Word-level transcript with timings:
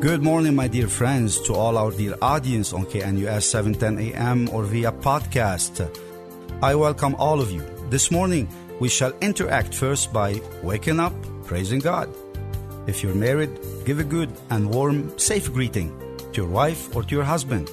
Good 0.00 0.22
morning, 0.22 0.54
my 0.54 0.68
dear 0.68 0.86
friends, 0.86 1.40
to 1.40 1.54
all 1.54 1.76
our 1.76 1.90
dear 1.90 2.14
audience 2.22 2.72
on 2.72 2.86
KNUS 2.86 3.42
710 3.42 4.14
AM 4.14 4.48
or 4.50 4.62
via 4.62 4.92
podcast. 4.92 5.90
I 6.62 6.76
welcome 6.76 7.16
all 7.16 7.40
of 7.40 7.50
you. 7.50 7.64
This 7.90 8.12
morning, 8.12 8.48
we 8.78 8.88
shall 8.88 9.12
interact 9.20 9.74
first 9.74 10.12
by 10.12 10.40
waking 10.62 11.00
up, 11.00 11.12
praising 11.46 11.80
God. 11.80 12.14
If 12.86 13.02
you're 13.02 13.12
married, 13.12 13.50
give 13.84 13.98
a 13.98 14.04
good 14.04 14.30
and 14.50 14.72
warm, 14.72 15.18
safe 15.18 15.52
greeting 15.52 15.90
to 16.32 16.42
your 16.42 16.48
wife 16.48 16.94
or 16.94 17.02
to 17.02 17.12
your 17.16 17.24
husband. 17.24 17.68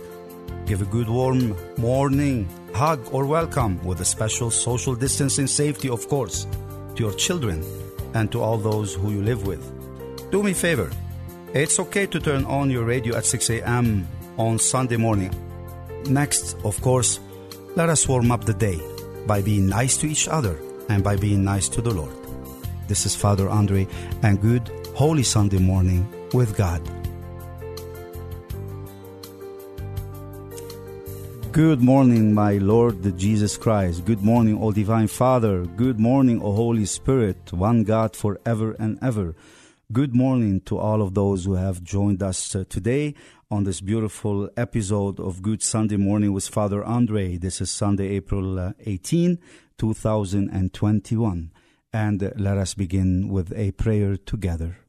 Give 0.66 0.82
a 0.82 0.86
good, 0.86 1.07
warm 1.07 1.55
morning 1.78 2.50
hug 2.73 3.07
or 3.12 3.27
welcome 3.27 3.77
with 3.85 4.02
a 4.02 4.05
special 4.05 4.49
social 4.49 4.96
distancing 4.96 5.46
safety, 5.46 5.90
of 5.90 6.07
course, 6.07 6.48
to 6.96 7.04
your 7.04 7.13
children 7.13 7.63
and 8.16 8.32
to 8.32 8.41
all 8.41 8.57
those 8.57 8.96
who 8.96 9.12
you 9.12 9.21
live 9.21 9.46
with. 9.46 9.62
Do 10.32 10.41
me 10.41 10.54
a 10.54 10.55
favor 10.55 10.90
it's 11.55 11.80
okay 11.80 12.05
to 12.05 12.20
turn 12.20 12.44
on 12.45 12.70
your 12.70 12.84
radio 12.84 13.16
at 13.16 13.26
6 13.26 13.50
a.m. 13.50 14.05
on 14.38 14.59
Sunday 14.59 14.98
morning. 14.98 15.32
Next, 16.09 16.58
of 16.66 16.82
course, 16.82 17.22
let 17.77 17.88
us 17.88 18.08
warm 18.09 18.30
up 18.30 18.44
the 18.44 18.54
day 18.54 18.77
by 19.26 19.41
being 19.41 19.68
nice 19.68 19.96
to 19.98 20.05
each 20.08 20.27
other 20.27 20.60
and 20.90 21.02
by 21.02 21.16
being 21.16 21.46
nice 21.46 21.70
to 21.70 21.82
the 21.82 21.94
Lord. 21.94 22.13
This 22.90 23.05
is 23.05 23.16
Father 23.16 23.48
Andre, 23.48 23.88
and 24.22 24.41
good 24.41 24.70
Holy 24.96 25.23
Sunday 25.23 25.58
morning 25.58 26.05
with 26.34 26.58
God. 26.58 26.82
Good 31.54 31.82
morning, 31.82 32.34
my 32.34 32.58
Lord 32.58 33.18
Jesus 33.18 33.55
Christ. 33.55 34.04
Good 34.04 34.22
morning, 34.22 34.62
O 34.62 34.74
Divine 34.74 35.07
Father. 35.07 35.63
Good 35.63 36.01
morning, 36.01 36.41
O 36.41 36.51
Holy 36.51 36.85
Spirit, 36.85 37.54
one 37.54 37.85
God 37.85 38.13
forever 38.13 38.76
and 38.77 38.99
ever. 39.01 39.35
Good 39.91 40.16
morning 40.16 40.62
to 40.62 40.80
all 40.80 41.04
of 41.04 41.14
those 41.14 41.46
who 41.46 41.54
have 41.54 41.84
joined 41.84 42.24
us 42.24 42.55
uh, 42.55 42.64
today 42.68 43.14
on 43.52 43.66
this 43.66 43.82
beautiful 43.82 44.50
episode 44.58 45.20
of 45.20 45.44
Good 45.44 45.62
Sunday 45.62 45.96
Morning 45.96 46.34
with 46.34 46.48
Father 46.48 46.84
Andre. 46.84 47.38
This 47.38 47.62
is 47.62 47.70
Sunday, 47.70 48.08
April 48.16 48.58
uh, 48.58 48.74
18, 48.84 49.38
2021. 49.78 51.52
And 51.94 52.24
uh, 52.24 52.32
let 52.36 52.58
us 52.58 52.74
begin 52.74 53.30
with 53.30 53.54
a 53.56 53.74
prayer 53.74 54.18
together. 54.18 54.80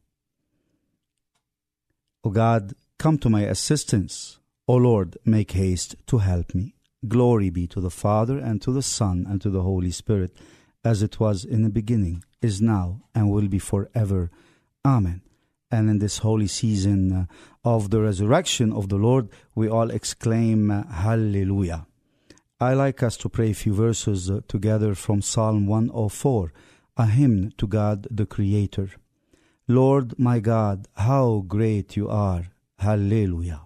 O 2.23 2.31
God, 2.31 2.73
come 2.97 3.19
to 3.19 3.29
my 3.29 3.41
assistance. 3.41 4.39
O 4.67 4.77
Lord, 4.77 5.15
make 5.23 5.51
haste 5.51 5.95
to 6.07 6.17
help 6.17 6.55
me. 6.55 6.73
Glory 7.07 7.51
be 7.51 7.67
to 7.67 7.79
the 7.79 7.91
Father, 7.91 8.39
and 8.39 8.63
to 8.63 8.71
the 8.71 8.81
Son, 8.81 9.27
and 9.29 9.39
to 9.43 9.51
the 9.51 9.61
Holy 9.61 9.91
Spirit, 9.91 10.35
as 10.83 11.03
it 11.03 11.19
was 11.19 11.45
in 11.45 11.61
the 11.61 11.69
beginning, 11.69 12.23
is 12.41 12.59
now, 12.63 13.01
and 13.13 13.29
will 13.29 13.47
be 13.47 13.59
forever. 13.59 14.31
Amen. 14.87 15.21
And 15.69 15.89
in 15.89 15.99
this 15.99 16.19
holy 16.19 16.47
season 16.47 17.11
uh, 17.11 17.25
of 17.65 17.89
the 17.89 17.99
resurrection 17.99 18.71
of 18.71 18.87
the 18.87 18.95
Lord, 18.95 19.27
we 19.53 19.67
all 19.67 19.91
exclaim, 19.91 20.71
uh, 20.71 20.83
Hallelujah. 20.87 21.85
I 22.61 22.73
like 22.73 23.03
us 23.03 23.17
to 23.17 23.27
pray 23.27 23.51
a 23.51 23.53
few 23.53 23.73
verses 23.73 24.31
uh, 24.31 24.39
together 24.47 24.95
from 24.95 25.21
Psalm 25.21 25.67
104, 25.67 26.53
a 26.95 27.05
hymn 27.07 27.51
to 27.57 27.67
God 27.67 28.07
the 28.09 28.25
Creator. 28.25 28.91
Lord 29.67 30.17
my 30.17 30.39
God, 30.39 30.87
how 30.95 31.43
great 31.45 31.97
you 31.97 32.07
are. 32.07 32.45
Hallelujah. 32.79 33.63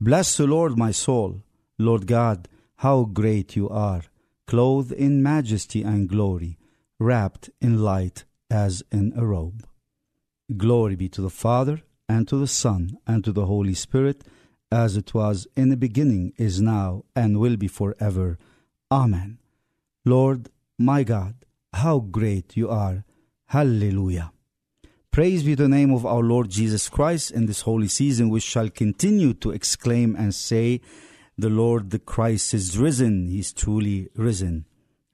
Bless 0.00 0.36
the 0.36 0.46
Lord, 0.46 0.78
my 0.78 0.92
soul. 0.92 1.42
Lord 1.78 2.06
God, 2.06 2.46
how 2.76 3.06
great 3.06 3.56
you 3.56 3.68
are, 3.68 4.02
clothed 4.46 4.92
in 4.92 5.20
majesty 5.20 5.82
and 5.82 6.08
glory, 6.08 6.58
wrapped 7.00 7.50
in 7.60 7.82
light 7.82 8.24
as 8.48 8.84
in 8.92 9.12
a 9.16 9.26
robe. 9.26 9.66
Glory 10.56 10.96
be 10.96 11.08
to 11.10 11.22
the 11.22 11.30
Father, 11.30 11.82
and 12.08 12.26
to 12.28 12.36
the 12.36 12.46
Son, 12.46 12.98
and 13.06 13.24
to 13.24 13.32
the 13.32 13.46
Holy 13.46 13.74
Spirit, 13.74 14.22
as 14.70 14.96
it 14.96 15.14
was 15.14 15.46
in 15.56 15.68
the 15.68 15.76
beginning, 15.76 16.32
is 16.36 16.60
now, 16.60 17.04
and 17.14 17.38
will 17.38 17.56
be 17.56 17.68
forever. 17.68 18.38
Amen. 18.90 19.38
Lord, 20.04 20.48
my 20.78 21.04
God, 21.04 21.34
how 21.72 22.00
great 22.00 22.56
you 22.56 22.68
are. 22.68 23.04
Hallelujah. 23.46 24.32
Praise 25.10 25.42
be 25.42 25.54
the 25.54 25.68
name 25.68 25.92
of 25.92 26.06
our 26.06 26.22
Lord 26.22 26.48
Jesus 26.48 26.88
Christ 26.88 27.30
in 27.30 27.46
this 27.46 27.60
holy 27.60 27.88
season, 27.88 28.30
which 28.30 28.42
shall 28.42 28.70
continue 28.70 29.34
to 29.34 29.50
exclaim 29.50 30.16
and 30.16 30.34
say, 30.34 30.80
The 31.36 31.50
Lord 31.50 31.90
the 31.90 31.98
Christ 31.98 32.54
is 32.54 32.78
risen, 32.78 33.28
he 33.28 33.40
is 33.40 33.52
truly 33.52 34.08
risen. 34.16 34.64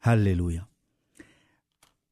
Hallelujah. 0.00 0.68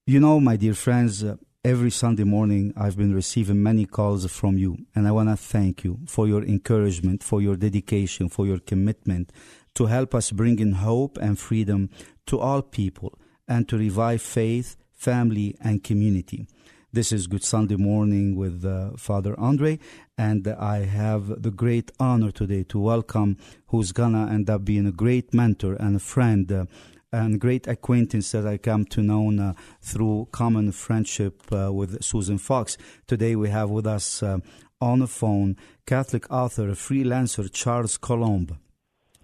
You 0.05 0.21
know, 0.21 0.41
my 0.41 0.57
dear 0.57 0.75
friends, 0.75 1.23
uh, 1.23 1.37
every 1.67 1.91
Sunday 1.91 2.23
morning 2.23 2.73
I've 2.77 2.97
been 2.97 3.13
receiving 3.13 3.61
many 3.61 3.87
calls 3.87 4.25
from 4.31 4.57
you, 4.57 4.87
and 4.95 5.09
I 5.09 5.11
want 5.11 5.31
to 5.31 5.37
thank 5.37 5.83
you 5.83 5.99
for 6.07 6.29
your 6.29 6.45
encouragement, 6.45 7.25
for 7.25 7.43
your 7.43 7.57
dedication, 7.57 8.29
for 8.29 8.47
your 8.47 8.61
commitment 8.61 9.33
to 9.75 9.87
help 9.87 10.15
us 10.15 10.31
bring 10.31 10.61
in 10.61 10.75
hope 10.75 11.19
and 11.19 11.37
freedom 11.37 11.91
to 12.27 12.39
all 12.39 12.63
people 12.63 13.19
and 13.49 13.69
to 13.69 13.77
revive 13.77 14.23
faith, 14.23 14.77
family, 14.93 15.57
and 15.61 15.83
community. 15.83 16.47
This 16.93 17.11
is 17.11 17.27
Good 17.27 17.43
Sunday 17.43 17.75
morning 17.75 18.37
with 18.37 18.65
uh, 18.65 18.93
Father 18.97 19.35
Andre, 19.37 19.81
and 20.17 20.47
I 20.47 20.85
have 20.85 21.43
the 21.43 21.51
great 21.51 21.91
honor 21.99 22.31
today 22.31 22.63
to 22.69 22.79
welcome 22.79 23.39
who's 23.67 23.91
gonna 23.91 24.31
end 24.33 24.49
up 24.49 24.65
being 24.65 24.87
a 24.87 24.93
great 24.93 25.35
mentor 25.35 25.75
and 25.75 25.97
a 25.97 25.99
friend. 25.99 26.51
Uh, 26.53 26.67
and 27.13 27.41
great 27.41 27.67
acquaintance 27.67 28.33
that 28.33 28.47
I 28.47 28.57
come 28.57 28.85
to 28.87 29.03
know 29.03 29.33
uh, 29.33 29.53
through 29.81 30.29
common 30.33 30.73
friendship 30.73 31.43
uh, 31.53 31.73
with 31.73 32.03
Susan 32.03 32.39
Fox. 32.39 32.77
Today 33.07 33.37
we 33.37 33.51
have 33.51 33.71
with 33.71 33.87
us 33.87 34.23
uh, 34.23 34.39
on 34.81 35.01
the 35.01 35.07
phone 35.07 35.57
Catholic 35.87 36.31
author, 36.31 36.69
freelancer 36.71 37.51
Charles 37.53 37.97
Coulombe. 37.97 38.59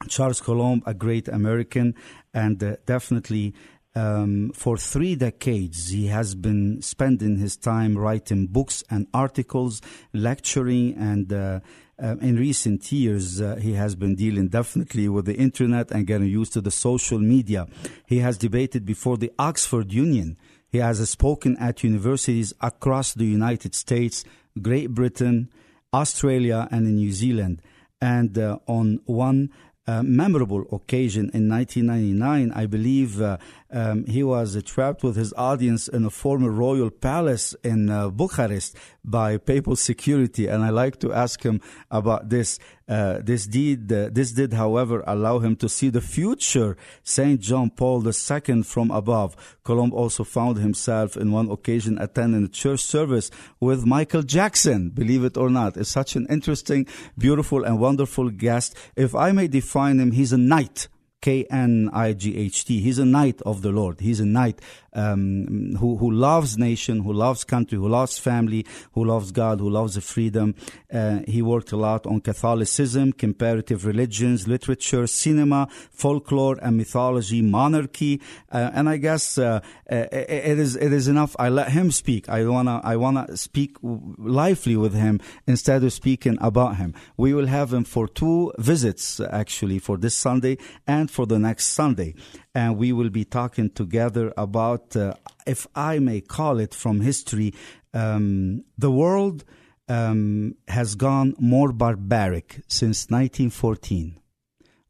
Charles 0.08 0.40
Coulombe, 0.40 0.82
a 0.86 0.94
great 0.94 1.28
American 1.28 1.94
and 2.34 2.62
uh, 2.62 2.76
definitely 2.86 3.54
um, 3.94 4.52
for 4.54 4.76
three 4.76 5.16
decades, 5.16 5.90
he 5.90 6.06
has 6.06 6.34
been 6.34 6.80
spending 6.80 7.36
his 7.36 7.56
time 7.56 7.96
writing 7.96 8.46
books 8.46 8.82
and 8.90 9.06
articles, 9.12 9.82
lecturing, 10.12 10.94
and 10.94 11.32
uh, 11.32 11.60
uh, 12.02 12.16
in 12.20 12.36
recent 12.36 12.90
years, 12.90 13.40
uh, 13.40 13.56
he 13.56 13.74
has 13.74 13.94
been 13.94 14.16
dealing 14.16 14.48
definitely 14.48 15.08
with 15.08 15.24
the 15.24 15.36
internet 15.36 15.92
and 15.92 16.06
getting 16.06 16.26
used 16.26 16.52
to 16.52 16.60
the 16.60 16.70
social 16.70 17.18
media. 17.18 17.68
He 18.06 18.18
has 18.18 18.38
debated 18.38 18.84
before 18.84 19.16
the 19.16 19.30
Oxford 19.38 19.92
Union. 19.92 20.36
He 20.68 20.78
has 20.78 21.08
spoken 21.08 21.56
at 21.58 21.84
universities 21.84 22.52
across 22.60 23.14
the 23.14 23.26
United 23.26 23.74
States, 23.74 24.24
Great 24.60 24.90
Britain, 24.90 25.50
Australia, 25.94 26.66
and 26.70 26.86
in 26.86 26.96
New 26.96 27.12
Zealand. 27.12 27.62
And 28.00 28.36
uh, 28.36 28.58
on 28.66 29.00
one 29.04 29.50
uh, 29.86 30.02
memorable 30.02 30.64
occasion 30.72 31.30
in 31.34 31.48
1999. 31.48 32.52
I 32.54 32.66
believe 32.66 33.20
uh, 33.20 33.38
um, 33.70 34.04
he 34.06 34.22
was 34.22 34.56
uh, 34.56 34.60
trapped 34.64 35.02
with 35.02 35.16
his 35.16 35.32
audience 35.36 35.88
in 35.88 36.04
a 36.04 36.10
former 36.10 36.50
royal 36.50 36.90
palace 36.90 37.54
in 37.64 37.90
uh, 37.90 38.10
Bucharest 38.10 38.76
by 39.04 39.38
papal 39.38 39.76
security, 39.76 40.46
and 40.46 40.62
I 40.62 40.70
like 40.70 41.00
to 41.00 41.12
ask 41.12 41.42
him 41.42 41.60
about 41.90 42.28
this. 42.28 42.58
Uh, 42.92 43.20
this 43.22 43.46
did, 43.46 43.90
uh, 43.90 44.10
this 44.12 44.32
did, 44.32 44.52
however, 44.52 45.02
allow 45.06 45.38
him 45.38 45.56
to 45.56 45.66
see 45.66 45.88
the 45.88 46.02
future 46.02 46.76
Saint 47.02 47.40
John 47.40 47.70
Paul 47.70 48.06
II 48.06 48.62
from 48.64 48.90
above. 48.90 49.34
Coulombe 49.64 49.94
also 49.94 50.24
found 50.24 50.58
himself 50.58 51.16
in 51.16 51.32
one 51.32 51.50
occasion 51.50 51.96
attending 51.96 52.44
a 52.44 52.48
church 52.48 52.80
service 52.80 53.30
with 53.60 53.86
Michael 53.86 54.22
Jackson. 54.22 54.90
Believe 54.90 55.24
it 55.24 55.38
or 55.38 55.48
not, 55.48 55.78
is 55.78 55.88
such 55.88 56.16
an 56.16 56.26
interesting, 56.28 56.86
beautiful, 57.16 57.64
and 57.64 57.80
wonderful 57.80 58.28
guest. 58.28 58.76
If 58.94 59.14
I 59.14 59.32
may 59.32 59.48
define 59.48 59.98
him, 59.98 60.10
he's 60.12 60.34
a 60.34 60.44
knight 60.52 60.88
K 61.22 61.46
N 61.50 61.88
I 61.92 62.12
G 62.12 62.36
H 62.36 62.66
T. 62.66 62.80
He's 62.80 62.98
a 62.98 63.06
knight 63.06 63.40
of 63.42 63.62
the 63.62 63.70
Lord. 63.70 64.00
He's 64.00 64.20
a 64.20 64.26
knight 64.26 64.60
um, 64.92 65.76
who 65.76 65.96
who 65.96 66.10
loves 66.10 66.58
nation, 66.58 67.00
who 67.00 67.12
loves 67.12 67.44
country, 67.44 67.78
who 67.78 67.88
loves 67.88 68.18
family, 68.18 68.66
who 68.92 69.04
loves 69.04 69.30
God, 69.30 69.60
who 69.60 69.70
loves 69.70 69.96
freedom. 70.04 70.54
Uh, 70.92 71.20
he 71.26 71.40
worked 71.40 71.72
a 71.72 71.76
lot 71.76 72.06
on 72.06 72.20
Catholicism, 72.20 73.12
comparative 73.12 73.86
religions, 73.86 74.46
literature, 74.46 75.06
cinema, 75.06 75.68
folklore, 75.90 76.58
and 76.60 76.76
mythology, 76.76 77.40
monarchy. 77.40 78.20
Uh, 78.50 78.70
and 78.74 78.88
I 78.88 78.96
guess 78.96 79.38
uh, 79.38 79.60
uh 79.90 80.06
it 80.12 80.58
is 80.58 80.76
it 80.76 80.92
is 80.92 81.08
enough. 81.08 81.36
I 81.38 81.48
let 81.48 81.70
him 81.70 81.90
speak. 81.90 82.28
I 82.28 82.44
wanna 82.44 82.80
I 82.82 82.96
wanna 82.96 83.36
speak 83.36 83.76
lively 83.82 84.76
with 84.76 84.94
him 84.94 85.20
instead 85.46 85.84
of 85.84 85.92
speaking 85.92 86.36
about 86.40 86.76
him. 86.76 86.94
We 87.16 87.32
will 87.32 87.46
have 87.46 87.72
him 87.72 87.84
for 87.84 88.08
two 88.08 88.52
visits 88.58 89.20
actually 89.20 89.78
for 89.78 89.96
this 89.96 90.16
Sunday 90.16 90.58
and 90.86 91.11
for 91.12 91.26
the 91.26 91.38
next 91.38 91.66
Sunday. 91.66 92.14
And 92.54 92.76
we 92.76 92.92
will 92.92 93.10
be 93.10 93.24
talking 93.24 93.70
together 93.70 94.32
about, 94.36 94.96
uh, 94.96 95.14
if 95.46 95.66
I 95.74 95.98
may 95.98 96.20
call 96.20 96.58
it 96.58 96.74
from 96.74 97.00
history, 97.00 97.54
um, 97.94 98.64
the 98.78 98.90
world 98.90 99.44
um, 99.88 100.56
has 100.68 100.94
gone 100.94 101.34
more 101.38 101.72
barbaric 101.72 102.62
since 102.66 103.10
1914. 103.10 104.18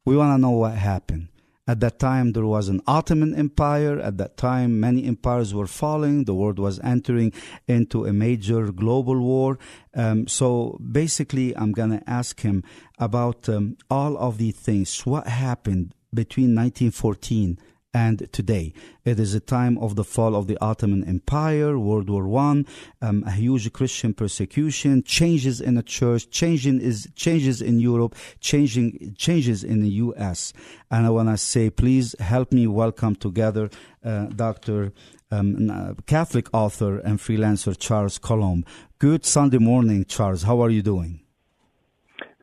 We 0.05 0.17
want 0.17 0.37
to 0.37 0.41
know 0.41 0.51
what 0.51 0.75
happened. 0.75 1.27
At 1.65 1.79
that 1.79 1.97
time, 1.97 2.33
there 2.33 2.45
was 2.45 2.67
an 2.67 2.81
Ottoman 2.87 3.33
Empire. 3.35 3.97
At 3.97 4.17
that 4.17 4.35
time, 4.35 4.81
many 4.81 5.05
empires 5.05 5.53
were 5.53 5.67
falling. 5.67 6.25
The 6.25 6.33
world 6.33 6.59
was 6.59 6.77
entering 6.79 7.31
into 7.67 8.05
a 8.05 8.11
major 8.11 8.69
global 8.73 9.17
war. 9.17 9.57
Um, 9.95 10.27
so 10.27 10.77
basically, 10.91 11.55
I'm 11.55 11.71
going 11.71 11.91
to 11.91 12.09
ask 12.09 12.41
him 12.41 12.63
about 12.99 13.47
um, 13.47 13.77
all 13.89 14.17
of 14.17 14.39
these 14.39 14.57
things. 14.57 15.05
What 15.05 15.27
happened 15.27 15.95
between 16.13 16.55
1914 16.55 17.57
and 17.93 18.31
today. 18.33 18.73
It 19.05 19.19
is 19.19 19.35
a 19.35 19.39
time 19.39 19.77
of 19.77 19.95
the 19.95 20.03
fall 20.03 20.35
of 20.35 20.47
the 20.47 20.57
Ottoman 20.59 21.03
Empire, 21.03 21.77
World 21.77 22.09
War 22.09 22.27
One, 22.27 22.65
um, 23.01 23.23
a 23.27 23.31
huge 23.31 23.71
Christian 23.71 24.13
persecution, 24.13 25.03
changes 25.03 25.61
in 25.61 25.75
the 25.75 25.83
church, 25.83 26.29
changing 26.31 26.81
is 26.81 27.07
changes 27.15 27.61
in 27.61 27.79
Europe, 27.79 28.15
changing 28.39 29.15
changes 29.17 29.63
in 29.63 29.81
the 29.81 29.89
U.S. 29.89 30.53
And 30.89 31.05
I 31.05 31.11
want 31.11 31.29
to 31.29 31.37
say, 31.37 31.69
please 31.69 32.15
help 32.19 32.51
me 32.51 32.65
welcome 32.65 33.15
together 33.15 33.69
uh, 34.03 34.25
Dr. 34.25 34.91
Um, 35.29 35.69
uh, 35.69 35.93
Catholic 36.05 36.47
author 36.53 36.99
and 36.99 37.19
freelancer 37.19 37.77
Charles 37.77 38.17
Coulombe. 38.17 38.65
Good 38.99 39.25
Sunday 39.25 39.57
morning, 39.57 40.05
Charles. 40.05 40.43
How 40.43 40.61
are 40.61 40.69
you 40.69 40.81
doing? 40.81 41.21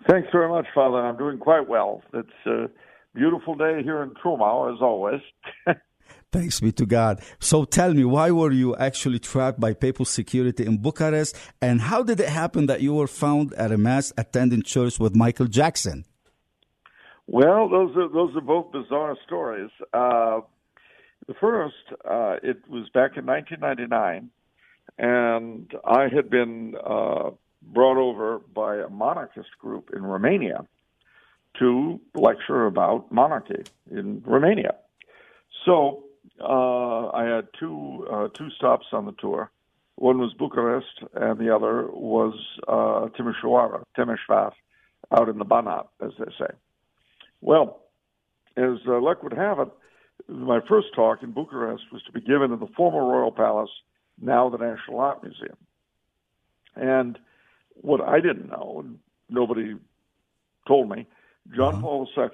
Thanks 0.09 0.29
very 0.33 0.49
much, 0.49 0.67
Father. 0.75 0.97
I'm 0.99 1.17
doing 1.17 1.39
quite 1.39 1.69
well. 1.69 2.03
It's 2.13 2.29
uh, 2.47 2.67
beautiful 3.15 3.55
day 3.55 3.83
here 3.83 4.03
in 4.03 4.11
Trumau, 4.11 4.73
as 4.73 4.81
always. 4.81 5.21
Thanks 6.33 6.61
be 6.61 6.71
to 6.73 6.87
God. 6.87 7.21
So 7.41 7.65
tell 7.65 7.93
me, 7.93 8.05
why 8.05 8.31
were 8.31 8.53
you 8.53 8.77
actually 8.77 9.19
trapped 9.19 9.59
by 9.59 9.75
papal 9.75 10.05
security 10.05 10.65
in 10.65 10.79
Bucharest? 10.79 11.37
And 11.61 11.81
how 11.81 12.05
did 12.05 12.21
it 12.21 12.29
happen 12.29 12.67
that 12.67 12.83
you 12.83 12.95
were 12.95 13.09
found 13.09 13.53
at 13.55 13.73
a 13.73 13.79
mass 13.79 14.13
attending 14.17 14.63
church 14.63 15.01
with 15.01 15.17
Michael 15.17 15.47
Jackson? 15.47 16.05
Well, 17.27 17.69
those 17.69 17.97
are 17.97 18.09
those 18.09 18.35
are 18.37 18.41
both 18.41 18.73
bizarre 18.73 19.17
stories. 19.25 19.71
Uh, 19.93 20.41
the 21.29 21.35
first, 21.41 21.77
uh, 22.05 22.37
it 22.43 22.69
was 22.69 22.89
back 22.93 23.17
in 23.17 23.27
1999, 23.27 24.31
and 24.99 25.71
I 25.85 26.09
had 26.13 26.29
been 26.29 26.75
uh, 26.75 27.31
brought 27.63 27.99
over 27.99 28.41
by 28.53 28.79
a 28.79 28.89
monarchist 28.89 29.51
group 29.61 29.91
in 29.95 30.03
Romania 30.03 30.67
to 31.61 32.01
lecture 32.15 32.67
about 32.67 33.13
monarchy 33.13 33.63
in 33.91 34.23
Romania. 34.27 34.75
So 35.65 36.05
uh, 36.41 37.09
I 37.11 37.25
had 37.25 37.49
two 37.59 38.07
uh, 38.11 38.29
two 38.35 38.51
stops 38.51 38.87
on 38.93 39.07
the 39.07 39.13
tour. 39.13 39.51
One 39.97 40.19
was 40.19 40.33
Bucharest, 40.33 41.05
and 41.15 41.39
the 41.39 41.55
other 41.55 41.87
was 41.93 42.35
uh, 42.67 43.09
Timișoara, 43.17 43.83
out 45.13 45.29
in 45.29 45.39
the 45.39 45.45
Banat, 45.45 45.89
as 46.03 46.13
they 46.19 46.33
say. 46.39 46.51
Well, 47.43 47.83
as 48.57 48.79
uh, 48.89 48.99
luck 49.01 49.23
would 49.23 49.35
have 49.35 49.59
it, 49.59 49.69
my 50.29 50.61
first 50.67 50.89
talk 50.95 51.23
in 51.23 51.33
Bucharest 51.33 51.85
was 51.93 52.03
to 52.05 52.13
be 52.13 52.21
given 52.23 52.51
in 52.51 52.61
the 52.61 52.69
former 52.77 53.05
Royal 53.05 53.31
Palace, 53.31 53.71
now 54.21 54.49
the 54.49 54.57
National 54.57 55.01
Art 55.01 55.23
Museum. 55.23 55.57
And 56.77 57.19
what 57.75 58.01
I 58.01 58.21
didn't 58.21 58.49
know, 58.49 58.83
and 58.83 58.99
nobody 59.29 59.75
told 60.67 60.89
me, 60.89 61.07
John 61.55 61.75
uh-huh. 61.75 61.83
Paul 61.83 62.09
II 62.17 62.25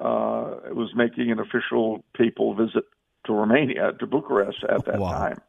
uh, 0.00 0.74
was 0.74 0.90
making 0.94 1.30
an 1.30 1.38
official 1.38 2.04
papal 2.16 2.54
visit 2.54 2.84
to 3.26 3.32
Romania, 3.32 3.92
to 3.98 4.06
Bucharest 4.06 4.64
at 4.68 4.84
that 4.86 4.98
wow. 4.98 5.12
time. 5.12 5.40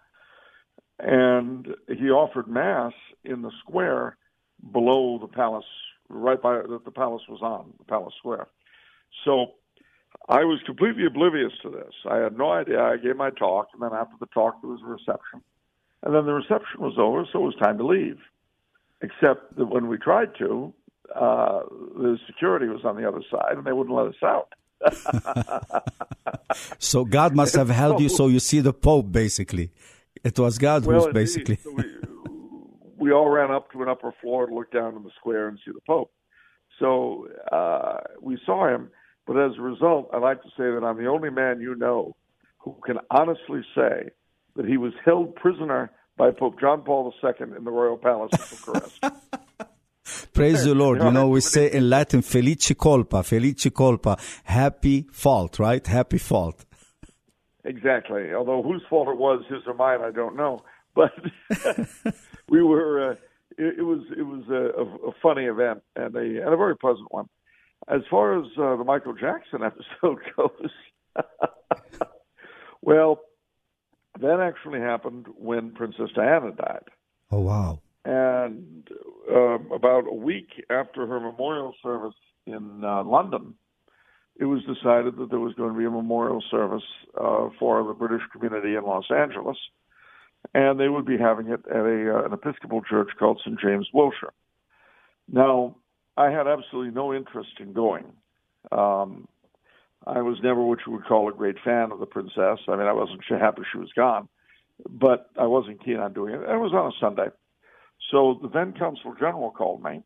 And 1.00 1.76
he 1.88 2.10
offered 2.10 2.48
Mass 2.48 2.94
in 3.24 3.42
the 3.42 3.52
square 3.60 4.18
below 4.72 5.18
the 5.20 5.28
palace, 5.28 5.66
right 6.08 6.42
by 6.42 6.62
that 6.62 6.86
the 6.86 6.92
palace 6.92 7.24
was 7.28 7.42
on, 7.42 7.74
the 7.78 7.86
palace 7.86 8.14
square. 8.18 8.48
So 9.24 9.54
I 10.30 10.44
was 10.44 10.60
completely 10.66 11.06
oblivious 11.06 11.52
to 11.64 11.70
this. 11.70 11.94
I 12.10 12.18
had 12.18 12.38
no 12.38 12.52
idea. 12.52 12.82
I 12.82 12.98
gave 12.98 13.18
my 13.18 13.30
talk, 13.30 13.68
and 13.74 13.82
then 13.82 13.92
after 13.94 14.16
the 14.20 14.28
talk, 14.28 14.62
there 14.62 14.72
was 14.72 14.82
a 14.82 14.88
reception. 14.88 15.42
And 16.04 16.16
then 16.16 16.26
the 16.26 16.34
reception 16.34 16.82
was 16.82 16.98
over, 16.98 17.26
so 17.32 17.40
it 17.40 17.46
was 17.46 17.56
time 17.56 17.78
to 17.80 17.86
leave. 17.86 18.20
Except 19.02 19.56
that 19.58 19.66
when 19.66 19.88
we 19.88 19.98
tried 19.98 20.36
to, 20.40 20.74
uh, 21.14 21.62
the 21.96 22.18
security 22.28 22.68
was 22.68 22.84
on 22.84 22.96
the 22.96 23.08
other 23.08 23.22
side, 23.32 23.58
and 23.58 23.66
they 23.66 23.74
wouldn't 23.74 23.96
let 23.96 24.08
us 24.08 24.16
out. 24.24 24.54
so 26.80 27.06
God 27.06 27.36
must 27.36 27.56
have 27.56 27.70
held 27.70 28.00
you 28.00 28.10
so 28.10 28.28
you 28.28 28.40
see 28.40 28.60
the 28.60 28.74
Pope, 28.74 29.12
basically. 29.12 29.72
It 30.24 30.38
was 30.40 30.58
God 30.58 30.86
well, 30.86 31.06
who's 31.06 31.14
basically. 31.14 31.58
So 31.58 31.72
we, 31.72 31.84
we 32.98 33.12
all 33.12 33.30
ran 33.30 33.52
up 33.52 33.72
to 33.72 33.84
an 33.84 33.90
upper 33.90 34.14
floor 34.22 34.48
to 34.48 34.54
look 34.54 34.72
down 34.72 34.96
in 34.96 35.04
the 35.04 35.12
square 35.20 35.48
and 35.48 35.60
see 35.64 35.72
the 35.72 35.82
Pope. 35.86 36.12
So 36.80 37.28
uh, 37.52 38.00
we 38.22 38.38
saw 38.46 38.68
him, 38.68 38.90
but 39.28 39.38
as 39.38 39.52
a 39.58 39.62
result, 39.62 40.10
I'd 40.14 40.22
like 40.22 40.42
to 40.44 40.50
say 40.50 40.72
that 40.72 40.82
I'm 40.84 40.98
the 40.98 41.08
only 41.08 41.30
man 41.30 41.62
you 41.62 41.76
know 41.76 42.16
who 42.58 42.76
can 42.86 42.98
honestly 43.12 43.62
say 43.76 44.10
that 44.56 44.66
he 44.66 44.78
was 44.78 44.94
held 45.06 45.36
prisoner 45.36 45.92
by 46.18 46.32
Pope 46.32 46.60
John 46.60 46.82
Paul 46.82 47.14
II 47.24 47.32
in 47.58 47.64
the 47.64 47.72
Royal 47.72 47.98
Palace 47.98 48.32
of 48.34 48.66
Bucharest. 48.66 49.04
Praise 50.34 50.64
the 50.64 50.76
Lord. 50.76 51.02
You 51.02 51.12
know, 51.12 51.28
we 51.30 51.42
say 51.42 51.72
in 51.72 51.90
Latin, 51.90 52.22
felice 52.22 52.74
culpa, 52.80 53.24
felice 53.24 53.70
culpa, 53.76 54.18
happy 54.44 55.08
fault, 55.12 55.60
right? 55.60 55.86
Happy 55.86 56.18
fault. 56.18 56.66
Exactly. 57.64 58.34
Although 58.34 58.62
whose 58.62 58.84
fault 58.90 59.08
it 59.08 59.18
was, 59.18 59.44
his 59.50 59.64
or 59.66 59.74
mine, 59.74 60.02
I 60.02 60.12
don't 60.12 60.36
know. 60.36 60.64
But 60.94 61.12
we 62.50 62.62
were, 62.62 63.12
uh, 63.12 63.16
it, 63.58 63.80
it, 63.80 63.82
was, 63.82 64.02
it 64.16 64.22
was 64.22 64.44
a, 64.50 65.10
a, 65.10 65.12
funny 65.22 65.46
event 65.46 65.82
and 65.96 66.16
a, 66.16 66.20
and 66.20 66.54
a 66.54 66.58
very 66.58 66.78
pleasant 66.78 67.08
one. 67.10 67.28
As 67.88 68.02
far 68.10 68.40
as 68.40 68.46
uh, 68.58 68.76
the 68.76 68.84
Michael 68.84 69.14
Jackson 69.14 69.62
episode 69.64 70.20
goes, 70.38 70.72
well, 72.82 73.22
that 74.20 74.40
actually 74.40 74.80
happened 74.80 75.26
when 75.36 75.72
Princess 75.72 76.10
Diana 76.16 76.52
died. 76.52 76.84
Oh, 77.32 77.42
wow. 77.42 77.80
And 78.06 78.75
um, 79.36 79.70
about 79.74 80.08
a 80.08 80.14
week 80.14 80.48
after 80.70 81.06
her 81.06 81.20
memorial 81.20 81.74
service 81.84 82.16
in 82.46 82.84
uh, 82.84 83.04
London, 83.04 83.56
it 84.38 84.46
was 84.46 84.62
decided 84.62 85.18
that 85.18 85.30
there 85.30 85.40
was 85.40 85.54
going 85.54 85.74
to 85.74 85.78
be 85.78 85.86
a 85.86 85.90
memorial 85.90 86.44
service 86.50 86.84
uh, 87.20 87.50
for 87.60 87.84
the 87.84 87.94
British 87.94 88.22
community 88.32 88.76
in 88.76 88.84
Los 88.84 89.06
Angeles, 89.10 89.58
and 90.54 90.80
they 90.80 90.90
would 90.90 91.06
be 91.06 91.18
having 91.18 91.48
it 91.48 91.62
at 91.70 91.86
a, 91.86 92.18
uh, 92.18 92.26
an 92.26 92.34
Episcopal 92.34 92.82
church 92.82 93.10
called 93.18 93.42
St. 93.44 93.60
James 93.60 93.88
Wilshire. 93.94 94.34
Now, 95.32 95.76
I 96.18 96.30
had 96.30 96.48
absolutely 96.48 96.94
no 96.94 97.14
interest 97.14 97.60
in 97.60 97.74
going. 97.74 98.06
Um, 98.72 99.28
I 100.08 100.22
was 100.22 100.38
never 100.44 100.62
what 100.62 100.80
you 100.86 100.94
would 100.94 101.06
call 101.06 101.28
a 101.30 101.34
great 101.34 101.58
fan 101.64 101.92
of 101.92 102.00
the 102.00 102.06
princess. 102.06 102.60
I 102.68 102.76
mean, 102.76 102.88
I 102.88 102.94
wasn't 102.94 103.24
happy 103.30 103.64
she 103.72 103.80
was 103.80 103.92
gone, 103.96 104.28
but 104.90 105.30
I 105.40 105.48
wasn't 105.48 105.84
keen 105.84 105.98
on 105.98 106.14
doing 106.14 106.36
it. 106.36 106.42
It 106.42 106.60
was 106.60 106.74
on 106.74 106.88
a 106.88 106.92
Sunday. 107.00 107.32
So 108.12 108.40
the 108.42 108.50
then 108.50 108.74
consul 108.78 109.16
general 109.20 109.52
called 109.52 109.84
me, 109.84 110.04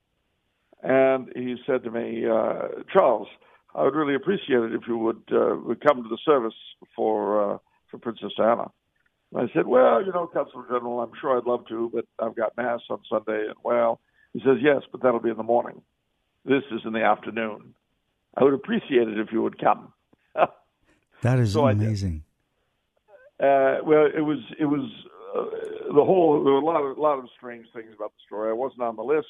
and 0.84 1.30
he 1.36 1.58
said 1.66 1.84
to 1.84 1.92
me, 1.92 2.26
uh, 2.26 2.84
Charles, 2.92 3.28
I 3.76 3.84
would 3.84 3.96
really 3.96 4.16
appreciate 4.16 4.60
it 4.60 4.74
if 4.74 4.82
you 4.88 4.98
would 4.98 5.24
uh, 5.32 5.56
would 5.64 5.82
come 5.82 6.04
to 6.04 6.10
the 6.10 6.18
service 6.26 6.54
for 6.96 7.56
uh, 7.56 7.58
for 7.92 7.98
Princess 7.98 8.34
Anna. 8.38 8.72
And 9.34 9.50
I 9.50 9.54
said, 9.54 9.68
well, 9.68 10.04
you 10.04 10.12
know, 10.12 10.28
consul 10.28 10.64
general, 10.64 11.02
I'm 11.02 11.12
sure 11.20 11.38
I'd 11.38 11.46
love 11.46 11.68
to, 11.68 11.92
but 11.94 12.06
I've 12.20 12.36
got 12.36 12.58
mass 12.58 12.82
on 12.90 13.00
Sunday, 13.10 13.46
and 13.48 13.56
well, 13.64 14.00
he 14.34 14.40
says 14.40 14.58
yes, 14.62 14.82
but 14.92 15.02
that'll 15.02 15.20
be 15.20 15.30
in 15.30 15.38
the 15.38 15.44
morning. 15.44 15.82
This 16.46 16.64
is 16.72 16.82
in 16.86 16.94
the 16.94 17.04
afternoon. 17.04 17.76
I 18.36 18.44
would 18.44 18.54
appreciate 18.54 19.08
it 19.08 19.20
if 19.20 19.32
you 19.32 19.42
would 19.42 19.60
come. 19.60 19.94
that 21.22 21.40
is 21.40 21.54
so 21.54 21.68
amazing. 21.68 22.24
Uh, 23.40 23.80
well, 23.84 24.06
it 24.06 24.22
was 24.22 24.40
it 24.60 24.66
was 24.66 24.90
the 25.34 26.04
whole 26.04 26.44
there 26.44 26.54
were 26.54 26.60
a 26.60 26.66
lot 26.66 26.82
of 26.82 26.98
a 26.98 27.02
lot 27.02 27.20
of 27.20 27.26
strange 27.36 27.66
things 27.74 27.90
about 27.96 28.12
the 28.12 28.22
story. 28.26 28.50
I 28.50 28.54
wasn't 28.54 28.82
on 28.82 28.96
the 28.96 29.04
list, 29.04 29.28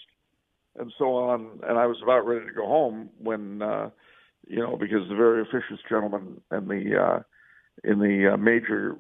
and 0.77 0.91
so 0.97 1.15
on, 1.15 1.59
and 1.67 1.77
I 1.77 1.85
was 1.85 1.97
about 2.03 2.25
ready 2.25 2.45
to 2.45 2.53
go 2.53 2.65
home 2.65 3.09
when 3.17 3.61
uh, 3.61 3.89
you 4.47 4.59
know 4.59 4.77
because 4.77 5.07
the 5.09 5.15
very 5.15 5.41
officious 5.41 5.79
gentleman 5.89 6.41
and 6.51 6.67
the 6.67 6.97
uh, 6.97 7.19
in 7.83 7.99
the 7.99 8.33
uh, 8.33 8.37
major 8.37 8.97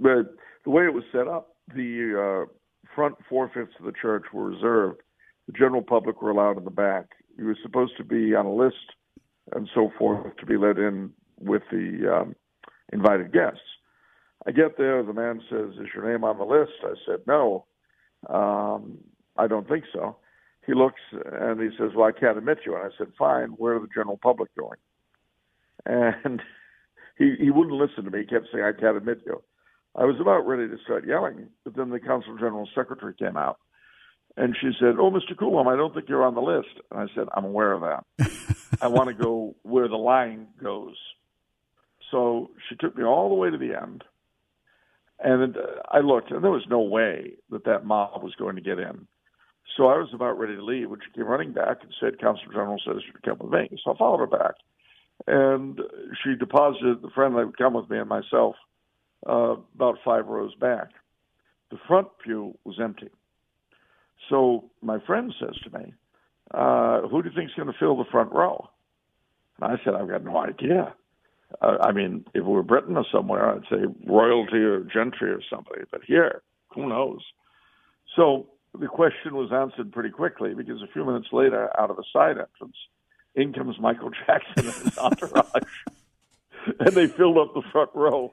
the 0.00 0.34
the 0.64 0.70
way 0.70 0.84
it 0.84 0.94
was 0.94 1.04
set 1.12 1.28
up, 1.28 1.56
the 1.74 2.46
uh, 2.46 2.52
front 2.94 3.16
four 3.28 3.50
fifths 3.52 3.74
of 3.78 3.86
the 3.86 3.92
church 4.00 4.24
were 4.32 4.44
reserved. 4.44 5.00
The 5.46 5.52
general 5.52 5.82
public 5.82 6.22
were 6.22 6.30
allowed 6.30 6.58
in 6.58 6.64
the 6.64 6.70
back. 6.70 7.10
You 7.38 7.46
were 7.46 7.56
supposed 7.62 7.96
to 7.98 8.04
be 8.04 8.34
on 8.34 8.46
a 8.46 8.54
list 8.54 8.76
and 9.52 9.68
so 9.74 9.92
forth 9.96 10.36
to 10.38 10.46
be 10.46 10.56
let 10.56 10.78
in 10.78 11.12
with 11.38 11.62
the 11.70 12.12
um, 12.12 12.34
invited 12.92 13.32
guests. 13.32 13.60
I 14.46 14.52
get 14.52 14.78
there, 14.78 15.02
the 15.02 15.12
man 15.12 15.40
says, 15.50 15.74
Is 15.80 15.88
your 15.94 16.10
name 16.10 16.24
on 16.24 16.38
the 16.38 16.44
list? 16.44 16.72
I 16.84 16.94
said, 17.06 17.20
No, 17.26 17.64
um, 18.28 18.98
I 19.36 19.46
don't 19.46 19.68
think 19.68 19.84
so. 19.92 20.16
He 20.66 20.74
looks 20.74 21.00
and 21.12 21.60
he 21.60 21.76
says, 21.78 21.90
Well, 21.94 22.08
I 22.08 22.18
can't 22.18 22.38
admit 22.38 22.58
you. 22.64 22.74
And 22.74 22.84
I 22.84 22.96
said, 22.96 23.08
Fine, 23.18 23.50
where 23.50 23.76
are 23.76 23.80
the 23.80 23.88
general 23.94 24.18
public 24.22 24.54
going? 24.56 24.78
And 25.84 26.40
he, 27.18 27.34
he 27.38 27.50
wouldn't 27.50 27.76
listen 27.76 28.04
to 28.04 28.10
me. 28.10 28.20
He 28.20 28.26
kept 28.26 28.46
saying, 28.52 28.64
I 28.64 28.78
can't 28.78 28.96
admit 28.96 29.22
you. 29.26 29.42
I 29.94 30.04
was 30.04 30.16
about 30.20 30.46
ready 30.46 30.68
to 30.68 30.76
start 30.84 31.06
yelling, 31.06 31.48
but 31.64 31.74
then 31.74 31.90
the 31.90 32.00
consul 32.00 32.36
general 32.36 32.68
secretary 32.74 33.14
came 33.14 33.36
out 33.36 33.58
and 34.36 34.56
she 34.60 34.70
said, 34.78 34.96
Oh, 34.98 35.10
Mr. 35.10 35.36
Coulombe, 35.36 35.68
I 35.68 35.76
don't 35.76 35.94
think 35.94 36.08
you're 36.08 36.24
on 36.24 36.34
the 36.34 36.40
list. 36.40 36.68
And 36.90 37.00
I 37.00 37.06
said, 37.14 37.26
I'm 37.34 37.44
aware 37.44 37.72
of 37.72 37.80
that. 37.80 38.30
I 38.82 38.88
want 38.88 39.08
to 39.08 39.14
go 39.14 39.56
where 39.62 39.88
the 39.88 39.96
line 39.96 40.48
goes. 40.62 40.94
So 42.10 42.50
she 42.68 42.76
took 42.76 42.96
me 42.96 43.04
all 43.04 43.28
the 43.28 43.34
way 43.34 43.50
to 43.50 43.58
the 43.58 43.74
end. 43.74 44.04
And 45.18 45.56
I 45.90 46.00
looked, 46.00 46.30
and 46.30 46.44
there 46.44 46.50
was 46.50 46.66
no 46.68 46.80
way 46.80 47.32
that 47.50 47.64
that 47.64 47.86
mob 47.86 48.22
was 48.22 48.34
going 48.34 48.56
to 48.56 48.62
get 48.62 48.78
in. 48.78 49.06
So 49.76 49.86
I 49.86 49.98
was 49.98 50.08
about 50.14 50.38
ready 50.38 50.56
to 50.56 50.64
leave 50.64 50.88
she 51.04 51.12
came 51.18 51.26
running 51.26 51.52
back 51.52 51.78
and 51.82 51.92
said, 52.00 52.20
Consul 52.20 52.52
General 52.52 52.80
says 52.84 53.02
you 53.06 53.12
come 53.24 53.38
with 53.38 53.50
me. 53.50 53.78
So 53.84 53.92
I 53.92 53.98
followed 53.98 54.18
her 54.18 54.26
back. 54.26 54.54
And 55.26 55.80
she 56.22 56.34
deposited 56.34 57.02
the 57.02 57.10
friend 57.14 57.34
that 57.36 57.46
would 57.46 57.58
come 57.58 57.74
with 57.74 57.90
me 57.90 57.98
and 57.98 58.08
myself 58.08 58.56
uh, 59.28 59.56
about 59.74 59.98
five 60.04 60.26
rows 60.26 60.54
back. 60.54 60.90
The 61.70 61.78
front 61.88 62.08
pew 62.22 62.56
was 62.64 62.78
empty. 62.80 63.10
So 64.28 64.70
my 64.82 64.98
friend 65.06 65.34
says 65.40 65.56
to 65.64 65.78
me, 65.78 65.94
uh, 66.52 67.08
Who 67.08 67.22
do 67.22 67.28
you 67.28 67.34
think 67.34 67.50
is 67.50 67.56
going 67.56 67.72
to 67.72 67.78
fill 67.78 67.96
the 67.96 68.10
front 68.10 68.32
row? 68.32 68.68
And 69.60 69.72
I 69.72 69.82
said, 69.84 69.94
I've 69.94 70.08
got 70.08 70.24
no 70.24 70.36
idea. 70.36 70.94
Uh, 71.60 71.76
I 71.80 71.92
mean, 71.92 72.24
if 72.34 72.44
we 72.44 72.52
were 72.52 72.62
Britain 72.62 72.96
or 72.96 73.06
somewhere, 73.10 73.54
I'd 73.54 73.62
say 73.70 73.86
royalty 74.06 74.58
or 74.58 74.80
gentry 74.80 75.30
or 75.30 75.40
somebody. 75.48 75.82
But 75.90 76.02
here, 76.04 76.42
who 76.74 76.88
knows? 76.88 77.20
So 78.14 78.48
the 78.78 78.88
question 78.88 79.36
was 79.36 79.50
answered 79.52 79.92
pretty 79.92 80.10
quickly 80.10 80.54
because 80.54 80.82
a 80.82 80.92
few 80.92 81.04
minutes 81.04 81.28
later, 81.32 81.70
out 81.78 81.90
of 81.90 81.98
a 81.98 82.02
side 82.12 82.38
entrance, 82.38 82.76
in 83.34 83.52
comes 83.52 83.78
Michael 83.78 84.10
Jackson 84.26 84.66
and 84.66 84.74
his 84.74 84.98
entourage. 84.98 85.62
and 86.80 86.94
they 86.94 87.06
filled 87.06 87.38
up 87.38 87.54
the 87.54 87.62
front 87.72 87.90
row. 87.94 88.32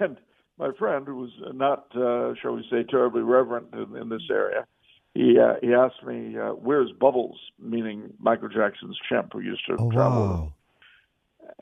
And 0.00 0.16
my 0.58 0.72
friend, 0.72 1.06
who 1.06 1.16
was 1.16 1.30
not, 1.54 1.86
uh, 1.94 2.34
shall 2.40 2.56
we 2.56 2.66
say, 2.70 2.82
terribly 2.82 3.22
reverent 3.22 3.68
in, 3.72 3.96
in 3.96 4.08
this 4.08 4.22
area, 4.30 4.66
he 5.14 5.38
uh, 5.38 5.54
he 5.62 5.72
asked 5.72 6.04
me, 6.04 6.36
uh, 6.38 6.50
"Where's 6.50 6.92
Bubbles?" 6.92 7.38
Meaning 7.58 8.12
Michael 8.18 8.48
Jackson's 8.48 8.98
chimp 9.08 9.32
who 9.32 9.40
used 9.40 9.64
to 9.66 9.76
oh, 9.78 9.90
travel. 9.90 10.20
Wow. 10.20 10.52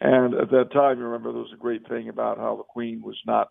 And 0.00 0.35
at 0.35 0.50
that 0.50 0.73
time, 0.73 0.99
you 0.99 1.05
remember 1.05 1.33
there 1.33 1.43
was 1.43 1.53
a 1.55 1.59
great 1.59 1.88
thing 1.88 2.09
about 2.09 2.38
how 2.38 2.57
the 2.57 2.65
Queen 2.65 3.03
was 3.03 3.17
not 3.26 3.49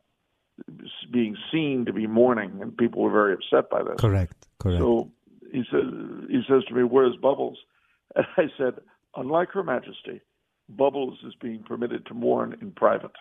being 1.11 1.35
seen 1.51 1.85
to 1.85 1.93
be 1.93 2.07
mourning, 2.07 2.59
and 2.61 2.77
people 2.77 3.01
were 3.01 3.11
very 3.11 3.33
upset 3.33 3.69
by 3.69 3.83
this. 3.83 3.95
Correct. 3.99 4.47
Correct. 4.59 4.81
So 4.81 5.11
he 5.51 5.63
says 5.71 5.83
he 6.29 6.41
says 6.47 6.63
to 6.67 6.75
me, 6.75 6.83
"Where's 6.83 7.15
Bubbles?" 7.17 7.57
And 8.15 8.25
I 8.37 8.43
said, 8.57 8.75
"Unlike 9.15 9.49
Her 9.51 9.63
Majesty, 9.63 10.21
Bubbles 10.69 11.17
is 11.25 11.33
being 11.41 11.63
permitted 11.63 12.05
to 12.07 12.13
mourn 12.13 12.57
in 12.61 12.71
private." 12.71 13.15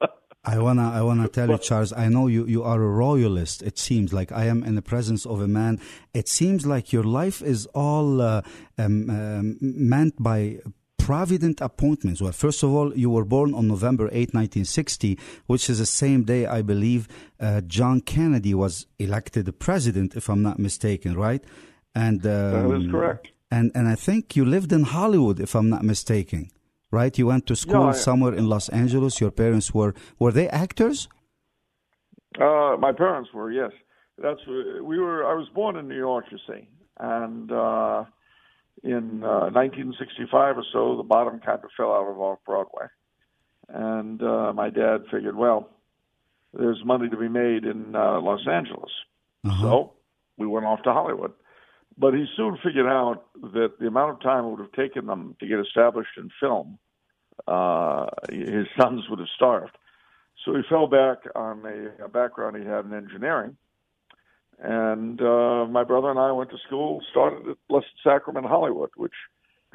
I 0.44 0.58
wanna, 0.58 0.90
I 0.90 1.00
wanna 1.00 1.28
tell 1.28 1.48
you, 1.48 1.58
Charles. 1.58 1.92
I 1.92 2.08
know 2.08 2.26
you, 2.26 2.46
you 2.46 2.62
are 2.62 2.82
a 2.82 2.86
royalist. 2.86 3.62
It 3.62 3.78
seems 3.78 4.12
like 4.12 4.30
I 4.30 4.44
am 4.44 4.62
in 4.62 4.74
the 4.74 4.82
presence 4.82 5.24
of 5.24 5.40
a 5.40 5.48
man. 5.48 5.80
It 6.12 6.28
seems 6.28 6.66
like 6.66 6.92
your 6.92 7.04
life 7.04 7.40
is 7.40 7.66
all 7.74 8.20
uh, 8.20 8.42
um, 8.76 9.08
um, 9.08 9.56
meant 9.60 10.22
by 10.22 10.58
provident 11.06 11.60
appointments. 11.60 12.20
Well, 12.22 12.32
first 12.32 12.62
of 12.62 12.70
all, 12.74 12.88
you 12.96 13.10
were 13.10 13.24
born 13.24 13.54
on 13.54 13.68
November 13.68 14.06
8, 14.08 14.34
1960, 14.34 15.18
which 15.46 15.68
is 15.68 15.78
the 15.78 15.86
same 15.86 16.24
day 16.24 16.46
I 16.46 16.62
believe 16.62 17.08
uh, 17.40 17.60
John 17.76 18.00
Kennedy 18.00 18.54
was 18.54 18.86
elected 18.98 19.44
president, 19.58 20.16
if 20.16 20.28
I'm 20.30 20.42
not 20.42 20.58
mistaken, 20.58 21.16
right? 21.16 21.42
And 21.94 22.24
um, 22.26 22.52
that 22.54 22.80
is 22.80 22.90
correct. 22.90 23.28
And 23.50 23.70
and 23.74 23.86
I 23.86 23.96
think 24.06 24.34
you 24.36 24.44
lived 24.44 24.72
in 24.72 24.82
Hollywood, 24.84 25.38
if 25.40 25.54
I'm 25.54 25.68
not 25.68 25.82
mistaken 25.84 26.50
right? 26.94 27.18
You 27.18 27.26
went 27.26 27.46
to 27.46 27.56
school 27.56 27.88
I, 27.88 27.92
somewhere 27.92 28.34
in 28.34 28.48
Los 28.48 28.68
Angeles. 28.68 29.20
Your 29.20 29.32
parents 29.32 29.74
were 29.74 29.92
were 30.20 30.32
they 30.32 30.48
actors? 30.48 31.08
Uh, 32.40 32.76
my 32.78 32.92
parents 32.92 33.30
were, 33.34 33.50
yes. 33.50 33.72
That's 34.18 34.42
we 34.90 34.96
were. 34.98 35.24
I 35.32 35.34
was 35.34 35.48
born 35.54 35.76
in 35.76 35.88
New 35.88 36.02
York, 36.08 36.26
you 36.30 36.38
see, 36.48 36.68
and 37.00 37.50
uh, 37.50 38.04
in 38.84 39.24
uh, 39.24 39.50
1965 39.50 40.58
or 40.58 40.64
so, 40.72 40.96
the 40.96 41.02
bottom 41.02 41.40
kind 41.40 41.64
of 41.64 41.70
fell 41.76 41.92
out 41.92 42.08
of 42.08 42.18
off 42.18 42.38
Broadway, 42.46 42.86
and 43.68 44.22
uh, 44.22 44.52
my 44.52 44.70
dad 44.70 45.04
figured, 45.10 45.36
well, 45.36 45.70
there's 46.52 46.84
money 46.84 47.08
to 47.08 47.16
be 47.16 47.28
made 47.28 47.64
in 47.64 47.96
uh, 47.96 48.20
Los 48.20 48.46
Angeles, 48.46 48.92
uh-huh. 49.44 49.62
so 49.62 49.92
we 50.36 50.46
went 50.46 50.66
off 50.66 50.82
to 50.82 50.92
Hollywood. 50.92 51.32
But 51.96 52.14
he 52.14 52.26
soon 52.36 52.58
figured 52.62 52.86
out 52.86 53.24
that 53.40 53.78
the 53.78 53.86
amount 53.86 54.12
of 54.12 54.20
time 54.20 54.44
it 54.44 54.50
would 54.50 54.60
have 54.60 54.72
taken 54.72 55.06
them 55.06 55.36
to 55.40 55.46
get 55.46 55.60
established 55.60 56.16
in 56.16 56.30
film 56.40 56.78
uh, 57.46 58.06
his 58.30 58.66
sons 58.80 59.04
would 59.08 59.18
have 59.18 59.28
starved. 59.34 59.76
So 60.44 60.54
he 60.54 60.62
fell 60.68 60.86
back 60.86 61.18
on 61.34 61.64
a, 61.64 62.04
a 62.04 62.08
background 62.08 62.56
he 62.56 62.64
had 62.64 62.84
in 62.84 62.94
engineering. 62.94 63.56
And 64.66 65.20
uh, 65.20 65.66
my 65.66 65.84
brother 65.84 66.08
and 66.08 66.18
I 66.18 66.32
went 66.32 66.48
to 66.50 66.56
school, 66.66 67.02
started 67.10 67.46
at 67.50 67.56
Blessed 67.68 67.86
Sacrament 68.02 68.46
Hollywood, 68.46 68.88
which 68.96 69.12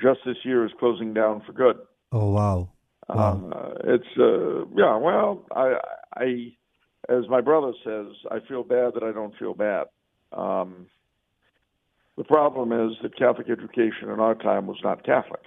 just 0.02 0.22
this 0.26 0.38
year 0.44 0.66
is 0.66 0.72
closing 0.80 1.14
down 1.14 1.44
for 1.46 1.54
good. 1.54 1.78
Oh 2.12 2.32
wow! 2.32 2.70
Wow. 3.08 3.52
Uh, 3.54 3.94
it's 3.94 4.18
uh, 4.18 4.66
yeah. 4.76 4.98
Well, 4.98 5.46
I, 5.56 5.76
I, 6.16 6.54
as 7.08 7.30
my 7.30 7.40
brother 7.40 7.74
says, 7.84 8.08
I 8.32 8.40
feel 8.48 8.64
bad 8.64 8.96
that 8.96 9.04
I 9.04 9.12
don't 9.12 9.38
feel 9.38 9.54
bad. 9.54 9.86
Um, 10.32 10.88
the 12.18 12.24
problem 12.24 12.72
is 12.72 12.98
that 13.04 13.16
Catholic 13.16 13.48
education 13.48 14.10
in 14.10 14.20
our 14.20 14.34
time 14.34 14.66
was 14.66 14.78
not 14.84 15.06
Catholic. 15.06 15.44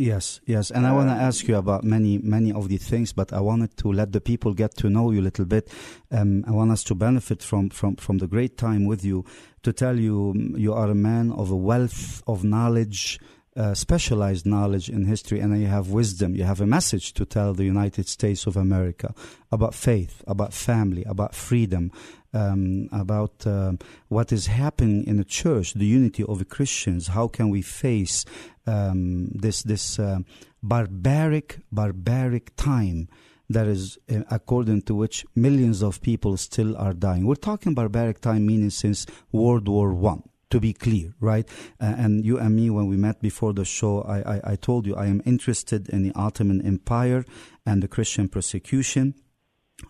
Yes, 0.00 0.40
yes, 0.46 0.70
and 0.70 0.86
I 0.86 0.92
want 0.92 1.10
to 1.10 1.14
ask 1.14 1.46
you 1.46 1.56
about 1.56 1.84
many, 1.84 2.16
many 2.16 2.54
of 2.54 2.70
the 2.70 2.78
things, 2.78 3.12
but 3.12 3.34
I 3.34 3.40
wanted 3.40 3.76
to 3.76 3.92
let 3.92 4.12
the 4.12 4.20
people 4.22 4.54
get 4.54 4.74
to 4.78 4.88
know 4.88 5.10
you 5.10 5.20
a 5.20 5.28
little 5.28 5.44
bit. 5.44 5.70
Um, 6.10 6.42
I 6.48 6.52
want 6.52 6.70
us 6.70 6.82
to 6.84 6.94
benefit 6.94 7.42
from, 7.42 7.68
from, 7.68 7.96
from 7.96 8.16
the 8.16 8.26
great 8.26 8.56
time 8.56 8.86
with 8.86 9.04
you. 9.04 9.26
To 9.64 9.74
tell 9.74 9.98
you, 9.98 10.32
mm, 10.34 10.58
you 10.58 10.72
are 10.72 10.88
a 10.88 10.94
man 10.94 11.30
of 11.32 11.50
a 11.50 11.54
wealth 11.54 12.22
of 12.26 12.44
knowledge, 12.44 13.20
uh, 13.56 13.74
specialized 13.74 14.46
knowledge 14.46 14.88
in 14.88 15.04
history, 15.04 15.38
and 15.38 15.60
you 15.60 15.66
have 15.66 15.90
wisdom. 15.90 16.34
You 16.34 16.44
have 16.44 16.62
a 16.62 16.66
message 16.66 17.12
to 17.12 17.26
tell 17.26 17.52
the 17.52 17.64
United 17.64 18.08
States 18.08 18.46
of 18.46 18.56
America 18.56 19.12
about 19.52 19.74
faith, 19.74 20.24
about 20.26 20.54
family, 20.54 21.04
about 21.04 21.34
freedom, 21.34 21.92
um, 22.32 22.88
about 22.92 23.46
uh, 23.46 23.72
what 24.08 24.32
is 24.32 24.46
happening 24.46 25.04
in 25.06 25.16
the 25.16 25.24
church, 25.24 25.74
the 25.74 25.86
unity 25.86 26.24
of 26.24 26.38
the 26.38 26.44
Christians. 26.44 27.08
How 27.08 27.28
can 27.28 27.50
we 27.50 27.62
face 27.62 28.24
um, 28.66 29.28
this 29.34 29.62
this 29.62 29.98
uh, 29.98 30.20
barbaric 30.62 31.60
barbaric 31.72 32.54
time? 32.56 33.08
That 33.48 33.66
is, 33.66 33.98
uh, 34.08 34.20
according 34.30 34.82
to 34.82 34.94
which 34.94 35.26
millions 35.34 35.82
of 35.82 36.00
people 36.00 36.36
still 36.36 36.76
are 36.76 36.92
dying. 36.92 37.26
We're 37.26 37.34
talking 37.34 37.74
barbaric 37.74 38.20
time, 38.20 38.46
meaning 38.46 38.70
since 38.70 39.06
World 39.32 39.66
War 39.66 39.92
One 39.92 40.22
to 40.50 40.60
be 40.60 40.72
clear, 40.72 41.14
right? 41.20 41.48
Uh, 41.80 41.94
and 41.96 42.24
you 42.24 42.38
and 42.38 42.54
me, 42.54 42.70
when 42.70 42.86
we 42.86 42.96
met 42.96 43.20
before 43.20 43.52
the 43.52 43.64
show, 43.64 44.02
I, 44.02 44.36
I, 44.36 44.40
I, 44.52 44.56
told 44.56 44.86
you 44.86 44.94
I 44.94 45.06
am 45.06 45.22
interested 45.24 45.88
in 45.88 46.02
the 46.02 46.12
Ottoman 46.14 46.60
Empire 46.60 47.24
and 47.64 47.82
the 47.82 47.88
Christian 47.88 48.28
persecution. 48.28 49.14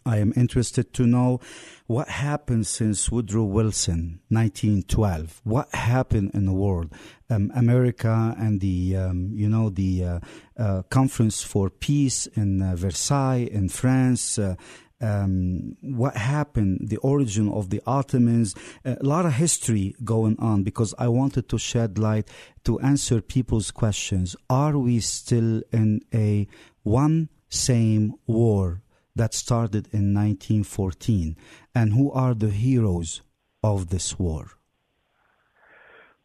I 0.05 0.19
am 0.19 0.33
interested 0.37 0.93
to 0.95 1.07
know 1.07 1.41
what 1.87 2.09
happened 2.09 2.67
since 2.67 3.11
Woodrow 3.11 3.45
Wilson, 3.45 4.21
1912. 4.29 5.41
What 5.45 5.75
happened 5.75 6.31
in 6.35 6.47
the 6.47 6.53
world? 6.53 6.93
Um, 7.29 7.51
America 7.55 8.35
and 8.39 8.61
the, 8.61 8.97
um, 8.97 9.31
you 9.35 9.49
know, 9.49 9.71
the 9.71 10.05
uh, 10.05 10.21
uh, 10.57 10.83
Conference 10.91 11.43
for 11.43 11.71
Peace 11.71 12.27
in 12.29 12.63
uh, 12.63 12.77
Versailles 12.77 13.49
in 13.51 13.69
France. 13.69 14.39
Uh, 14.39 14.55
um, 15.01 15.77
what 15.81 16.17
happened, 16.17 16.89
the 16.89 16.99
origin 16.99 17.49
of 17.49 17.71
the 17.71 17.83
Ottomans, 17.87 18.55
a 18.85 18.99
lot 19.01 19.25
of 19.25 19.33
history 19.33 19.95
going 20.05 20.39
on 20.39 20.63
because 20.63 20.95
I 20.99 21.09
wanted 21.09 21.49
to 21.49 21.59
shed 21.59 21.99
light 21.99 22.29
to 22.65 22.79
answer 22.81 23.23
people's 23.23 23.71
questions. 23.71 24.37
Are 24.51 24.77
we 24.77 25.01
still 25.01 25.63
in 25.73 26.03
a 26.13 26.47
one 26.83 27.31
same 27.49 28.15
war 28.27 28.83
that 29.21 29.35
started 29.35 29.87
in 29.93 30.15
1914 30.15 31.37
and 31.75 31.93
who 31.93 32.11
are 32.11 32.33
the 32.33 32.49
heroes 32.49 33.21
of 33.63 33.91
this 33.91 34.19
war? 34.19 34.53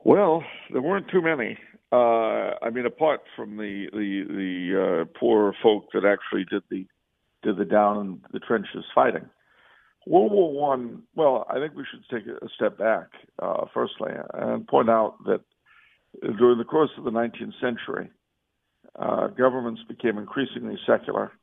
Well, 0.06 0.44
there 0.72 0.82
weren't 0.82 1.10
too 1.10 1.22
many. 1.22 1.58
Uh, 1.92 2.52
I 2.66 2.70
mean, 2.72 2.86
apart 2.86 3.20
from 3.36 3.58
the 3.58 3.88
the, 3.92 4.12
the 4.42 4.54
uh, 4.84 5.20
poor 5.20 5.54
folk 5.62 5.92
that 5.94 6.06
actually 6.06 6.46
did 6.50 6.64
the 6.72 6.88
did 7.44 7.58
the 7.58 7.66
down 7.66 7.94
in 8.00 8.22
the 8.32 8.40
trenches 8.40 8.86
fighting. 8.96 9.28
World 10.08 10.32
War 10.32 10.54
One. 10.54 11.04
Well, 11.16 11.46
I 11.50 11.56
think 11.56 11.76
we 11.76 11.86
should 11.90 12.06
take 12.10 12.26
a 12.28 12.48
step 12.56 12.78
back 12.78 13.08
uh, 13.42 13.66
firstly 13.74 14.12
and 14.34 14.66
point 14.68 14.90
out 14.90 15.16
that 15.26 15.42
during 16.38 16.60
the 16.60 16.64
course 16.64 16.92
of 16.98 17.04
the 17.04 17.12
19th 17.12 17.60
century, 17.60 18.10
uh, 18.98 19.28
governments 19.28 19.82
became 19.86 20.18
increasingly 20.18 20.78
secular 20.88 21.34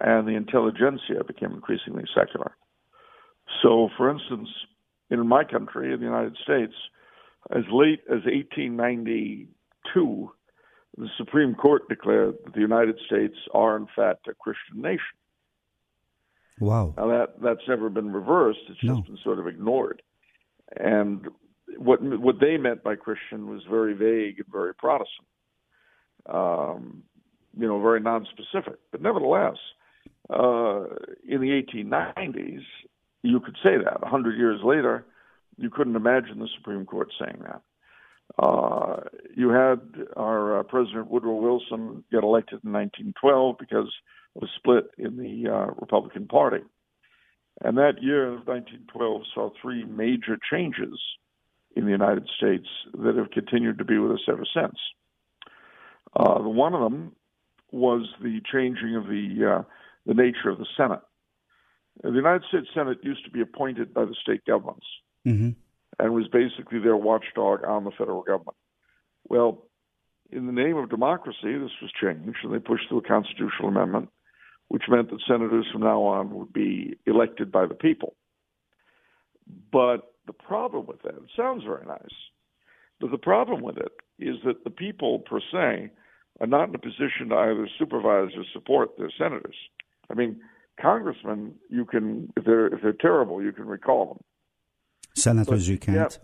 and 0.00 0.26
the 0.26 0.36
intelligentsia 0.36 1.24
became 1.26 1.52
increasingly 1.52 2.04
secular. 2.14 2.52
So, 3.62 3.88
for 3.96 4.10
instance, 4.10 4.48
in 5.10 5.26
my 5.26 5.44
country, 5.44 5.92
in 5.92 6.00
the 6.00 6.06
United 6.06 6.36
States, 6.42 6.74
as 7.50 7.64
late 7.72 8.00
as 8.08 8.24
1892, 8.24 10.30
the 10.96 11.08
Supreme 11.16 11.54
Court 11.54 11.88
declared 11.88 12.34
that 12.44 12.54
the 12.54 12.60
United 12.60 12.98
States 13.06 13.34
are, 13.54 13.76
in 13.76 13.86
fact, 13.96 14.28
a 14.28 14.34
Christian 14.34 14.82
nation. 14.82 15.00
Wow. 16.60 16.94
Now, 16.96 17.08
that, 17.08 17.40
that's 17.42 17.66
never 17.68 17.88
been 17.88 18.12
reversed, 18.12 18.58
it's 18.68 18.80
just 18.80 18.92
no. 18.92 19.02
been 19.02 19.18
sort 19.22 19.38
of 19.38 19.46
ignored. 19.46 20.02
And 20.76 21.28
what, 21.76 22.02
what 22.02 22.40
they 22.40 22.56
meant 22.56 22.82
by 22.82 22.96
Christian 22.96 23.48
was 23.48 23.62
very 23.70 23.94
vague 23.94 24.38
and 24.38 24.48
very 24.50 24.74
Protestant, 24.74 25.28
um, 26.26 27.04
you 27.56 27.66
know, 27.66 27.80
very 27.80 28.00
nonspecific. 28.00 28.76
But 28.90 29.00
nevertheless, 29.00 29.56
uh, 30.30 30.84
in 31.26 31.40
the 31.40 31.62
1890s, 31.62 32.62
you 33.22 33.40
could 33.40 33.56
say 33.62 33.76
that. 33.76 33.98
A 34.02 34.08
hundred 34.08 34.38
years 34.38 34.60
later, 34.62 35.04
you 35.56 35.70
couldn't 35.70 35.96
imagine 35.96 36.38
the 36.38 36.48
Supreme 36.56 36.86
Court 36.86 37.12
saying 37.18 37.42
that. 37.42 37.62
Uh, 38.38 39.00
you 39.34 39.48
had 39.48 39.80
our 40.16 40.60
uh, 40.60 40.62
President 40.62 41.10
Woodrow 41.10 41.34
Wilson 41.34 42.04
get 42.12 42.22
elected 42.22 42.60
in 42.64 42.72
1912 42.72 43.56
because 43.58 43.90
of 44.36 44.42
a 44.42 44.46
split 44.56 44.90
in 44.98 45.16
the 45.16 45.50
uh, 45.50 45.66
Republican 45.80 46.26
Party. 46.26 46.62
And 47.62 47.76
that 47.78 48.02
year 48.02 48.28
of 48.28 48.46
1912 48.46 49.22
saw 49.34 49.50
three 49.60 49.84
major 49.84 50.38
changes 50.50 51.00
in 51.74 51.84
the 51.84 51.90
United 51.90 52.28
States 52.36 52.68
that 52.92 53.16
have 53.16 53.30
continued 53.30 53.78
to 53.78 53.84
be 53.84 53.98
with 53.98 54.12
us 54.12 54.24
ever 54.28 54.46
since. 54.54 54.76
Uh, 56.14 56.40
one 56.40 56.74
of 56.74 56.80
them 56.80 57.12
was 57.72 58.06
the 58.22 58.40
changing 58.50 58.96
of 58.96 59.06
the 59.06 59.58
uh, 59.58 59.62
the 60.08 60.14
nature 60.14 60.48
of 60.48 60.58
the 60.58 60.66
Senate. 60.76 61.02
The 62.02 62.10
United 62.10 62.44
States 62.48 62.66
Senate 62.74 62.98
used 63.02 63.24
to 63.24 63.30
be 63.30 63.42
appointed 63.42 63.92
by 63.92 64.06
the 64.06 64.16
state 64.20 64.44
governments 64.46 64.86
mm-hmm. 65.26 65.50
and 65.98 66.14
was 66.14 66.26
basically 66.28 66.78
their 66.80 66.96
watchdog 66.96 67.64
on 67.64 67.84
the 67.84 67.90
federal 67.90 68.22
government. 68.22 68.56
Well, 69.28 69.66
in 70.30 70.46
the 70.46 70.52
name 70.52 70.76
of 70.76 70.90
democracy, 70.90 71.58
this 71.58 71.70
was 71.82 71.92
changed, 72.00 72.38
and 72.42 72.54
they 72.54 72.58
pushed 72.58 72.88
through 72.88 72.98
a 72.98 73.08
constitutional 73.08 73.68
amendment, 73.68 74.08
which 74.68 74.84
meant 74.88 75.10
that 75.10 75.20
senators 75.26 75.66
from 75.70 75.82
now 75.82 76.02
on 76.02 76.30
would 76.34 76.52
be 76.52 76.96
elected 77.06 77.52
by 77.52 77.66
the 77.66 77.74
people. 77.74 78.14
But 79.70 80.14
the 80.26 80.32
problem 80.32 80.86
with 80.86 81.02
that, 81.02 81.14
it 81.14 81.30
sounds 81.36 81.64
very 81.64 81.86
nice, 81.86 82.16
but 83.00 83.10
the 83.10 83.18
problem 83.18 83.62
with 83.62 83.76
it 83.76 83.92
is 84.18 84.36
that 84.44 84.64
the 84.64 84.70
people 84.70 85.20
per 85.20 85.40
se 85.40 85.90
are 86.40 86.46
not 86.46 86.68
in 86.68 86.74
a 86.74 86.78
position 86.78 87.30
to 87.30 87.36
either 87.36 87.68
supervise 87.78 88.30
or 88.36 88.44
support 88.52 88.96
their 88.96 89.10
senators. 89.18 89.56
I 90.10 90.14
mean, 90.14 90.40
congressmen, 90.80 91.54
you 91.70 91.84
can 91.84 92.32
if 92.36 92.44
they're 92.44 92.66
if 92.68 92.82
they're 92.82 92.92
terrible, 92.92 93.42
you 93.42 93.52
can 93.52 93.66
recall 93.66 94.06
them. 94.06 94.18
Senators, 95.14 95.66
but, 95.66 95.70
you 95.72 95.78
can't. 95.78 96.18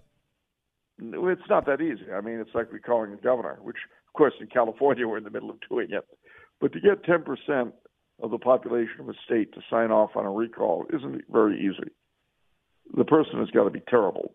Yeah, 1.01 1.31
it's 1.31 1.49
not 1.49 1.67
that 1.67 1.81
easy. 1.81 2.13
I 2.13 2.21
mean, 2.21 2.39
it's 2.39 2.55
like 2.55 2.73
recalling 2.73 3.13
a 3.13 3.17
governor, 3.17 3.59
which, 3.63 3.77
of 4.09 4.13
course, 4.17 4.35
in 4.41 4.47
California 4.47 5.07
we're 5.09 5.19
in 5.19 5.25
the 5.25 5.31
middle 5.31 5.51
of 5.51 5.57
doing 5.69 5.89
it. 5.91 6.07
But 6.61 6.73
to 6.73 6.81
get 6.81 7.05
ten 7.05 7.23
percent 7.23 7.75
of 8.23 8.31
the 8.31 8.39
population 8.39 9.01
of 9.01 9.09
a 9.09 9.15
state 9.25 9.53
to 9.55 9.61
sign 9.69 9.91
off 9.91 10.11
on 10.15 10.25
a 10.25 10.31
recall 10.31 10.87
isn't 10.93 11.23
very 11.31 11.59
easy. 11.59 11.91
The 12.97 13.05
person 13.05 13.41
has 13.41 13.51
got 13.51 13.65
to 13.65 13.71
be 13.71 13.83
terrible 13.89 14.35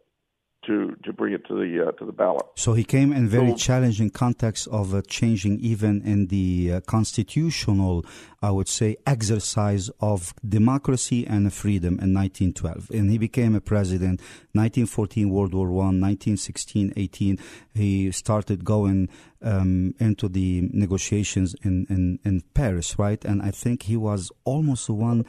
to 0.65 0.95
to 1.03 1.13
bring 1.13 1.33
it 1.33 1.45
to 1.47 1.55
the 1.55 1.87
uh, 1.87 1.91
to 1.93 2.05
the 2.05 2.11
ballot. 2.11 2.45
So 2.55 2.73
he 2.73 2.83
came 2.83 3.13
in 3.13 3.27
very 3.27 3.51
so, 3.51 3.57
challenging 3.57 4.09
context 4.09 4.67
of 4.67 4.93
uh, 4.93 5.01
changing 5.07 5.59
even 5.59 6.01
in 6.01 6.27
the 6.27 6.73
uh, 6.73 6.81
constitutional, 6.81 8.05
I 8.41 8.51
would 8.51 8.67
say, 8.67 8.97
exercise 9.05 9.89
of 9.99 10.33
democracy 10.47 11.25
and 11.25 11.51
freedom 11.53 11.99
in 11.99 12.13
1912. 12.13 12.89
And 12.91 13.09
he 13.09 13.17
became 13.17 13.55
a 13.55 13.61
president 13.61 14.19
1914 14.53 15.29
World 15.29 15.53
War 15.53 15.67
One, 15.67 16.01
1916, 16.01 16.93
18. 16.95 17.39
He 17.73 18.11
started 18.11 18.65
going 18.65 19.09
um, 19.41 19.93
into 19.99 20.27
the 20.27 20.69
negotiations 20.71 21.55
in, 21.63 21.85
in, 21.89 22.19
in 22.23 22.41
Paris, 22.53 22.99
right? 22.99 23.23
And 23.23 23.41
I 23.41 23.51
think 23.51 23.83
he 23.83 23.97
was 23.97 24.31
almost 24.43 24.87
the 24.87 24.93
one 24.93 25.25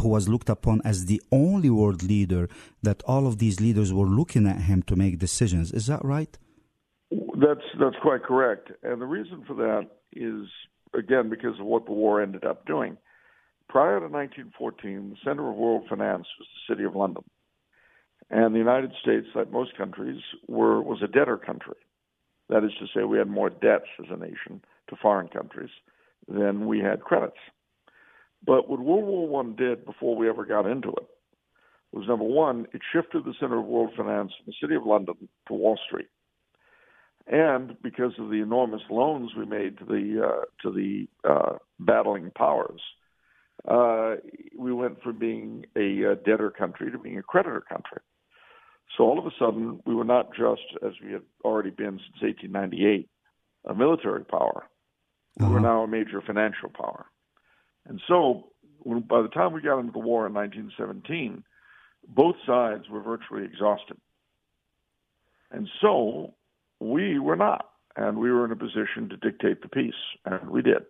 who 0.00 0.08
was 0.08 0.28
looked 0.28 0.48
upon 0.48 0.82
as 0.84 1.06
the 1.06 1.22
only 1.32 1.70
world 1.70 2.02
leader 2.02 2.48
that 2.82 3.02
all 3.04 3.26
of 3.26 3.38
these 3.38 3.60
leaders 3.60 3.92
were 3.92 4.06
looking 4.06 4.46
at 4.46 4.62
him 4.62 4.82
to 4.82 4.96
make 4.96 5.18
decisions. 5.18 5.72
Is 5.72 5.86
that 5.86 6.04
right? 6.04 6.36
That's 7.10 7.64
that's 7.78 7.96
quite 8.02 8.22
correct. 8.24 8.72
And 8.82 9.00
the 9.00 9.06
reason 9.06 9.44
for 9.46 9.54
that 9.54 9.88
is 10.12 10.48
again 10.92 11.28
because 11.28 11.58
of 11.60 11.66
what 11.66 11.86
the 11.86 11.92
war 11.92 12.20
ended 12.20 12.44
up 12.44 12.66
doing. 12.66 12.96
Prior 13.68 14.00
to 14.00 14.06
1914, 14.06 15.10
the 15.10 15.16
center 15.24 15.50
of 15.50 15.56
world 15.56 15.84
finance 15.88 16.26
was 16.38 16.48
the 16.54 16.74
city 16.74 16.84
of 16.84 16.94
London. 16.94 17.24
And 18.30 18.54
the 18.54 18.58
United 18.58 18.92
States, 19.00 19.26
like 19.34 19.50
most 19.50 19.76
countries, 19.76 20.20
were 20.48 20.82
was 20.82 21.02
a 21.02 21.08
debtor 21.08 21.38
country. 21.38 21.76
That 22.48 22.64
is 22.64 22.72
to 22.78 22.86
say, 22.94 23.04
we 23.04 23.18
had 23.18 23.28
more 23.28 23.50
debts 23.50 23.88
as 23.98 24.06
a 24.10 24.16
nation 24.16 24.62
to 24.88 24.96
foreign 24.96 25.28
countries 25.28 25.70
than 26.28 26.66
we 26.66 26.78
had 26.78 27.00
credits. 27.00 27.36
But 28.44 28.68
what 28.68 28.80
World 28.80 29.04
War 29.04 29.28
One 29.28 29.56
did 29.56 29.84
before 29.84 30.16
we 30.16 30.28
ever 30.28 30.44
got 30.44 30.66
into 30.66 30.90
it 30.90 31.08
was 31.92 32.06
number 32.06 32.24
one, 32.24 32.66
it 32.72 32.82
shifted 32.92 33.24
the 33.24 33.34
center 33.40 33.58
of 33.58 33.64
world 33.64 33.90
finance 33.96 34.32
from 34.36 34.46
the 34.46 34.54
city 34.60 34.74
of 34.74 34.84
London 34.84 35.14
to 35.48 35.54
Wall 35.54 35.78
Street, 35.86 36.08
and 37.26 37.76
because 37.82 38.12
of 38.18 38.30
the 38.30 38.42
enormous 38.42 38.82
loans 38.90 39.32
we 39.36 39.46
made 39.46 39.78
to 39.78 39.84
the 39.84 40.22
uh, 40.24 40.44
to 40.62 40.72
the 40.72 41.08
uh, 41.28 41.56
battling 41.80 42.30
powers, 42.36 42.80
uh, 43.66 44.16
we 44.56 44.72
went 44.72 45.02
from 45.02 45.18
being 45.18 45.64
a 45.76 46.12
uh, 46.12 46.14
debtor 46.24 46.50
country 46.50 46.90
to 46.90 46.98
being 46.98 47.18
a 47.18 47.22
creditor 47.22 47.62
country. 47.68 48.00
So 48.96 49.04
all 49.04 49.18
of 49.18 49.26
a 49.26 49.30
sudden, 49.38 49.80
we 49.84 49.94
were 49.94 50.04
not 50.04 50.34
just, 50.34 50.62
as 50.84 50.92
we 51.04 51.12
had 51.12 51.22
already 51.44 51.70
been 51.70 51.98
since 51.98 52.22
1898, 52.22 53.08
a 53.66 53.74
military 53.74 54.24
power. 54.24 54.64
Uh-huh. 55.38 55.48
We 55.48 55.52
were 55.52 55.58
uh-huh. 55.58 55.68
now 55.68 55.82
a 55.82 55.88
major 55.88 56.22
financial 56.26 56.70
power. 56.70 57.06
And 57.86 58.00
so, 58.08 58.52
when, 58.78 59.00
by 59.00 59.22
the 59.22 59.28
time 59.28 59.52
we 59.52 59.60
got 59.60 59.78
into 59.78 59.92
the 59.92 59.98
war 59.98 60.26
in 60.26 60.34
1917, 60.34 61.44
both 62.08 62.36
sides 62.46 62.88
were 62.88 63.00
virtually 63.00 63.44
exhausted. 63.44 63.98
And 65.50 65.68
so, 65.80 66.34
we 66.80 67.18
were 67.18 67.36
not. 67.36 67.66
And 67.96 68.18
we 68.18 68.30
were 68.30 68.44
in 68.44 68.52
a 68.52 68.56
position 68.56 69.08
to 69.10 69.16
dictate 69.16 69.62
the 69.62 69.68
peace, 69.68 69.94
and 70.24 70.50
we 70.50 70.62
did. 70.62 70.84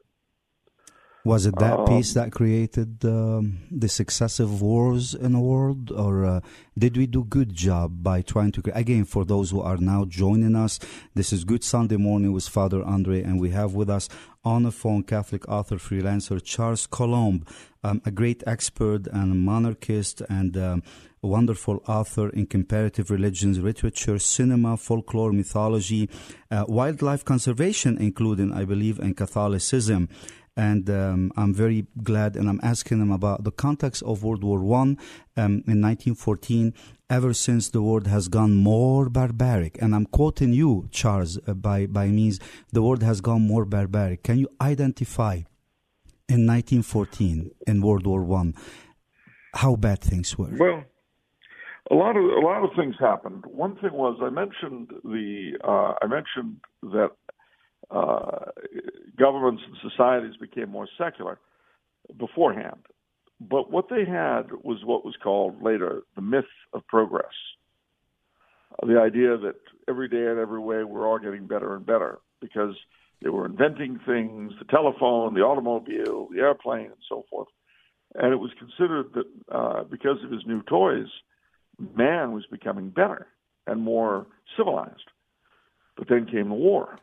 Was 1.27 1.45
it 1.45 1.57
that 1.59 1.81
um, 1.81 1.87
peace 1.87 2.15
that 2.15 2.31
created 2.31 3.05
um, 3.05 3.59
the 3.69 3.89
successive 3.89 4.63
wars 4.63 5.13
in 5.13 5.33
the 5.33 5.41
world, 5.41 5.91
or 5.91 6.25
uh, 6.25 6.41
did 6.79 6.97
we 6.97 7.09
do 7.09 7.25
good 7.25 7.53
job 7.53 8.01
by 8.01 8.23
trying 8.23 8.53
to? 8.53 8.63
Create? 8.63 8.77
Again, 8.77 9.05
for 9.05 9.25
those 9.25 9.51
who 9.51 9.61
are 9.61 9.77
now 9.77 10.05
joining 10.05 10.55
us, 10.55 10.79
this 11.17 11.33
is 11.33 11.43
Good 11.43 11.65
Sunday 11.65 11.97
Morning 11.97 12.33
with 12.33 12.49
Father 12.49 12.81
Andre, 12.81 13.25
and 13.25 13.41
we 13.41 13.51
have 13.51 13.75
with 13.75 13.91
us 13.91 14.09
on 14.45 14.63
the 14.63 14.71
phone 14.71 15.03
Catholic 15.03 15.49
author 15.49 15.79
freelancer 15.79 16.41
Charles 16.41 16.87
Coulombe, 16.87 17.45
um, 17.83 18.01
a 18.07 18.13
great 18.13 18.45
expert 18.47 19.09
and 19.09 19.45
monarchist 19.45 20.23
and 20.29 20.57
um, 20.57 20.85
a 21.27 21.29
wonderful 21.39 21.83
author 21.89 22.29
in 22.31 22.47
comparative 22.47 23.11
religions, 23.11 23.59
literature, 23.59 24.19
cinema, 24.19 24.77
folklore, 24.77 25.33
mythology, 25.33 26.09
uh, 26.51 26.65
wildlife 26.69 27.25
conservation, 27.25 27.99
including, 27.99 28.53
I 28.53 28.65
believe, 28.65 28.99
in 29.01 29.13
Catholicism 29.15 30.09
and 30.57 30.89
um, 30.89 31.33
I'm 31.37 31.53
very 31.53 31.87
glad. 32.03 32.35
And 32.35 32.49
I'm 32.49 32.61
asking 32.63 32.99
them 32.99 33.13
about 33.13 33.45
the 33.45 33.51
context 33.51 34.03
of 34.05 34.23
World 34.25 34.43
War 34.43 34.61
One 34.61 34.97
um, 35.37 35.63
in 35.73 35.83
1914. 35.83 36.73
Ever 37.09 37.35
since 37.35 37.69
the 37.69 37.83
world 37.83 38.07
has 38.07 38.27
gone 38.29 38.55
more 38.55 39.09
barbaric, 39.09 39.81
and 39.81 39.95
I'm 39.95 40.07
quoting 40.07 40.53
you, 40.53 40.89
Charles, 40.91 41.39
uh, 41.47 41.55
by 41.55 41.87
by 41.87 42.07
means 42.09 42.41
the 42.73 42.83
world 42.83 43.03
has 43.03 43.21
gone 43.21 43.43
more 43.47 43.65
barbaric. 43.65 44.23
Can 44.23 44.39
you 44.39 44.49
identify 44.61 45.35
in 46.29 46.41
1914 46.47 47.51
in 47.67 47.83
World 47.83 48.07
War 48.07 48.25
One 48.25 48.55
how 49.55 49.77
bad 49.77 50.01
things 50.01 50.39
were? 50.39 50.55
Well. 50.59 50.85
A 51.91 51.95
lot 51.95 52.17
of 52.17 52.25
a 52.25 52.41
lot 52.41 52.65
of 52.65 52.71
things 52.77 52.97
happened. 52.99 53.45
One 53.47 53.77
thing 53.77 53.93
was 53.93 54.19
I 54.21 54.31
mentioned 54.31 54.91
the 55.05 55.53
uh, 55.63 55.95
I 56.03 56.07
mentioned 56.07 56.57
that 56.83 57.11
uh, 57.91 58.51
governments 59.19 59.63
and 59.67 59.91
societies 59.91 60.37
became 60.41 60.71
more 60.71 60.89
secular 60.99 61.39
beforehand. 62.19 62.81
But 63.41 63.71
what 63.71 63.89
they 63.89 64.05
had 64.05 64.51
was 64.65 64.85
what 64.85 65.05
was 65.05 65.15
called 65.23 65.63
later 65.63 66.03
the 66.17 66.23
myth 66.23 66.45
of 66.73 66.87
progress. 66.87 67.35
The 68.83 68.99
idea 68.99 69.37
that 69.37 69.57
every 69.89 70.09
day 70.09 70.27
and 70.27 70.39
every 70.39 70.61
way 70.61 70.85
we're 70.85 71.07
all 71.07 71.19
getting 71.19 71.47
better 71.47 71.75
and 71.75 71.85
better 71.87 72.19
because 72.41 72.75
they 73.23 73.29
were 73.29 73.47
inventing 73.47 74.01
things 74.07 74.53
the 74.59 74.65
telephone, 74.71 75.35
the 75.35 75.41
automobile, 75.41 76.29
the 76.33 76.41
airplane, 76.41 76.87
and 76.87 77.03
so 77.09 77.25
forth. 77.31 77.49
And 78.15 78.33
it 78.33 78.37
was 78.37 78.51
considered 78.59 79.13
that 79.15 79.55
uh, 79.55 79.85
because 79.85 80.19
of 80.25 80.31
his 80.31 80.47
new 80.47 80.63
toys, 80.63 81.09
man 81.79 82.33
was 82.33 82.45
becoming 82.51 82.91
better 82.91 83.27
and 83.67 83.81
more 83.81 84.27
civilized. 84.57 85.11
But 85.97 86.09
then 86.09 86.27
came 86.27 86.49
the 86.49 86.55
war. 86.55 86.99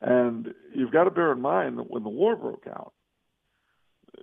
And 0.00 0.54
you've 0.74 0.92
got 0.92 1.04
to 1.04 1.10
bear 1.10 1.32
in 1.32 1.40
mind 1.40 1.78
that 1.78 1.90
when 1.90 2.02
the 2.02 2.08
war 2.08 2.34
broke 2.36 2.66
out, 2.66 2.92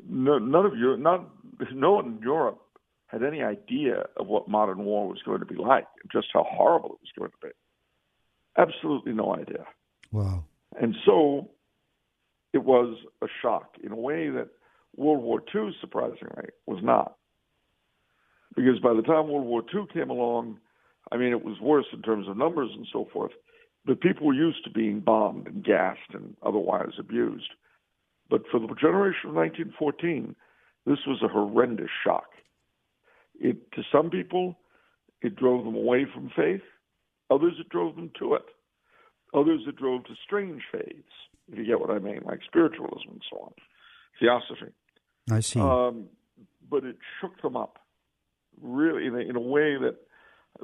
no, 0.07 0.37
none 0.37 0.65
of 0.65 0.75
you, 0.75 0.97
not 0.97 1.29
no 1.73 1.93
one 1.93 2.17
in 2.17 2.19
Europe 2.21 2.61
had 3.07 3.23
any 3.23 3.41
idea 3.41 4.05
of 4.17 4.27
what 4.27 4.47
modern 4.47 4.85
war 4.85 5.07
was 5.07 5.19
going 5.25 5.39
to 5.39 5.45
be 5.45 5.55
like, 5.55 5.87
just 6.11 6.27
how 6.33 6.45
horrible 6.47 6.89
it 6.89 6.99
was 7.01 7.11
going 7.17 7.31
to 7.31 7.47
be. 7.47 7.53
Absolutely 8.57 9.13
no 9.13 9.35
idea. 9.35 9.65
Wow. 10.11 10.43
And 10.79 10.95
so 11.05 11.49
it 12.53 12.63
was 12.63 12.97
a 13.23 13.27
shock 13.41 13.75
in 13.83 13.91
a 13.91 13.95
way 13.95 14.29
that 14.29 14.49
World 14.95 15.23
War 15.23 15.41
II, 15.53 15.75
surprisingly, 15.81 16.49
was 16.65 16.83
not. 16.83 17.15
Because 18.59 18.79
by 18.81 18.93
the 18.93 19.01
time 19.01 19.29
World 19.29 19.45
War 19.47 19.63
II 19.73 19.85
came 19.93 20.09
along, 20.09 20.59
I 21.13 21.15
mean, 21.15 21.31
it 21.31 21.45
was 21.45 21.61
worse 21.61 21.85
in 21.93 22.01
terms 22.01 22.27
of 22.27 22.35
numbers 22.35 22.69
and 22.75 22.85
so 22.91 23.07
forth. 23.13 23.31
But 23.85 24.01
people 24.01 24.27
were 24.27 24.33
used 24.33 24.65
to 24.65 24.69
being 24.69 24.99
bombed 24.99 25.47
and 25.47 25.63
gassed 25.63 26.13
and 26.13 26.35
otherwise 26.45 26.91
abused. 26.99 27.51
But 28.29 28.41
for 28.51 28.59
the 28.59 28.67
generation 28.75 29.29
of 29.29 29.35
1914, 29.35 30.35
This 30.85 30.99
was 31.07 31.21
a 31.23 31.29
horrendous 31.29 31.89
shock. 32.03 32.27
It 33.39 33.71
to 33.73 33.81
some 33.93 34.09
people, 34.09 34.57
it 35.21 35.37
drove 35.37 35.63
them 35.63 35.75
away 35.75 36.05
from 36.13 36.29
faith. 36.35 36.63
Others, 37.29 37.53
it 37.61 37.69
drove 37.69 37.95
them 37.95 38.11
to 38.19 38.33
it. 38.33 38.43
Others, 39.33 39.61
it 39.67 39.77
drove 39.77 40.03
to 40.05 40.15
strange 40.25 40.63
faiths, 40.69 41.15
if 41.49 41.57
you 41.57 41.65
get 41.65 41.79
what 41.79 41.91
I 41.91 41.99
mean, 41.99 42.23
like 42.25 42.39
spiritualism 42.45 43.09
and 43.09 43.21
so 43.29 43.37
on, 43.37 43.53
theosophy. 44.19 44.73
I 45.31 45.39
see. 45.39 45.61
Um, 45.61 46.09
but 46.69 46.83
it 46.83 46.97
shook 47.21 47.41
them 47.41 47.55
up, 47.55 47.79
really, 48.61 49.05
in 49.05 49.15
a, 49.15 49.19
in 49.19 49.35
a 49.35 49.41
way 49.41 49.77
that 49.77 49.95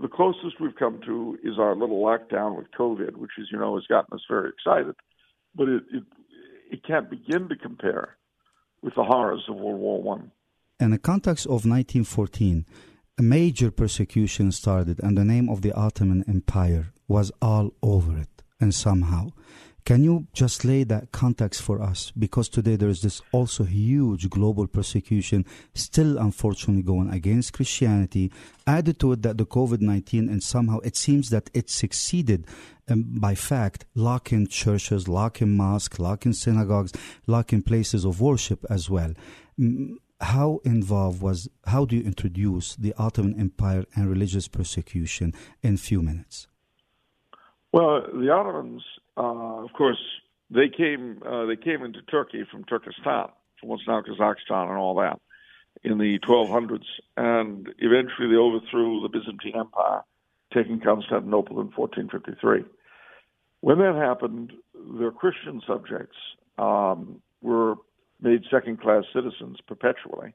the 0.01 0.08
closest 0.08 0.60
we've 0.60 0.75
come 0.75 0.99
to 1.05 1.38
is 1.43 1.58
our 1.60 1.75
little 1.75 2.03
lockdown 2.03 2.58
with 2.58 2.67
COVID, 2.77 3.17
which, 3.17 3.31
as 3.39 3.47
you 3.51 3.58
know, 3.58 3.75
has 3.75 3.86
gotten 3.88 4.13
us 4.13 4.23
very 4.29 4.49
excited. 4.49 4.95
But 5.55 5.69
it 5.69 5.84
it, 5.91 6.03
it 6.71 6.84
can't 6.84 7.10
begin 7.10 7.47
to 7.49 7.55
compare 7.55 8.17
with 8.81 8.95
the 8.95 9.03
horrors 9.03 9.43
of 9.49 9.55
World 9.55 9.79
War 9.79 10.01
One. 10.01 10.31
In 10.79 10.91
the 10.91 10.97
context 10.97 11.45
of 11.45 11.65
1914, 11.65 12.65
a 13.17 13.21
major 13.21 13.71
persecution 13.71 14.51
started, 14.51 14.99
and 15.01 15.17
the 15.17 15.23
name 15.23 15.49
of 15.49 15.62
the 15.62 15.71
Ottoman 15.71 16.25
Empire 16.27 16.93
was 17.08 17.31
all 17.41 17.71
over 17.81 18.17
it, 18.17 18.43
and 18.60 18.73
somehow. 18.73 19.29
Can 19.85 20.03
you 20.03 20.25
just 20.33 20.65
lay 20.65 20.83
that 20.85 21.11
context 21.11 21.61
for 21.61 21.79
us? 21.79 22.11
Because 22.17 22.49
today 22.49 22.75
there 22.75 22.89
is 22.89 23.03
this 23.03 23.21
also 23.31 23.65
huge 23.65 24.31
global 24.31 24.65
persecution 24.65 25.45
still 25.75 26.17
unfortunately 26.17 26.81
going 26.81 27.11
against 27.11 27.53
Christianity. 27.53 28.31
Added 28.65 28.99
to 29.01 29.11
it 29.11 29.21
that 29.21 29.37
the 29.37 29.45
COVID 29.45 29.81
19 29.81 30.27
and 30.27 30.41
somehow 30.41 30.79
it 30.79 30.95
seems 30.95 31.29
that 31.29 31.51
it 31.53 31.69
succeeded 31.69 32.47
um, 32.89 33.03
by 33.19 33.35
fact 33.35 33.85
locking 33.93 34.47
churches, 34.47 35.07
locking 35.07 35.55
mosques, 35.55 35.99
locking 35.99 36.33
synagogues, 36.33 36.91
locking 37.27 37.61
places 37.61 38.05
of 38.05 38.19
worship 38.19 38.65
as 38.67 38.89
well. 38.89 39.13
Mm, 39.59 39.97
how 40.19 40.61
involved 40.63 41.21
was, 41.21 41.47
how 41.67 41.85
do 41.85 41.95
you 41.95 42.03
introduce 42.03 42.75
the 42.75 42.95
Ottoman 42.97 43.39
Empire 43.39 43.85
and 43.95 44.09
religious 44.09 44.47
persecution 44.47 45.31
in 45.61 45.77
few 45.77 46.01
minutes? 46.01 46.47
Well, 47.71 48.01
the 48.11 48.31
Ottomans 48.31 48.81
of 49.17 49.73
course, 49.73 49.99
they 50.49 50.69
came 50.69 51.21
uh, 51.25 51.45
they 51.45 51.56
came 51.56 51.84
into 51.84 52.01
Turkey 52.04 52.45
from 52.51 52.63
Turkestan, 52.65 53.30
from 53.60 53.69
what's 53.69 53.84
now 53.88 54.01
Kazakhstan, 54.01 54.69
and 54.69 54.78
all 54.78 54.95
that 54.95 55.19
in 55.84 55.97
the 55.97 56.19
1200s, 56.19 56.86
and 57.17 57.67
eventually 57.80 58.30
they 58.30 58.36
overthrew 58.36 59.01
the 59.01 59.10
Byzantine 59.10 59.60
Empire, 59.60 60.01
taking 60.54 60.80
Constantinople 60.80 61.60
in 61.60 61.67
1453. 61.75 62.63
When 63.62 63.80
that 63.80 63.95
happened, 63.95 64.54
their 64.97 65.12
Christian 65.12 65.62
subjects 65.67 66.17
um, 66.58 67.21
were 67.41 67.75
made 68.21 68.43
second-class 68.49 69.04
citizens 69.13 69.58
perpetually, 69.67 70.34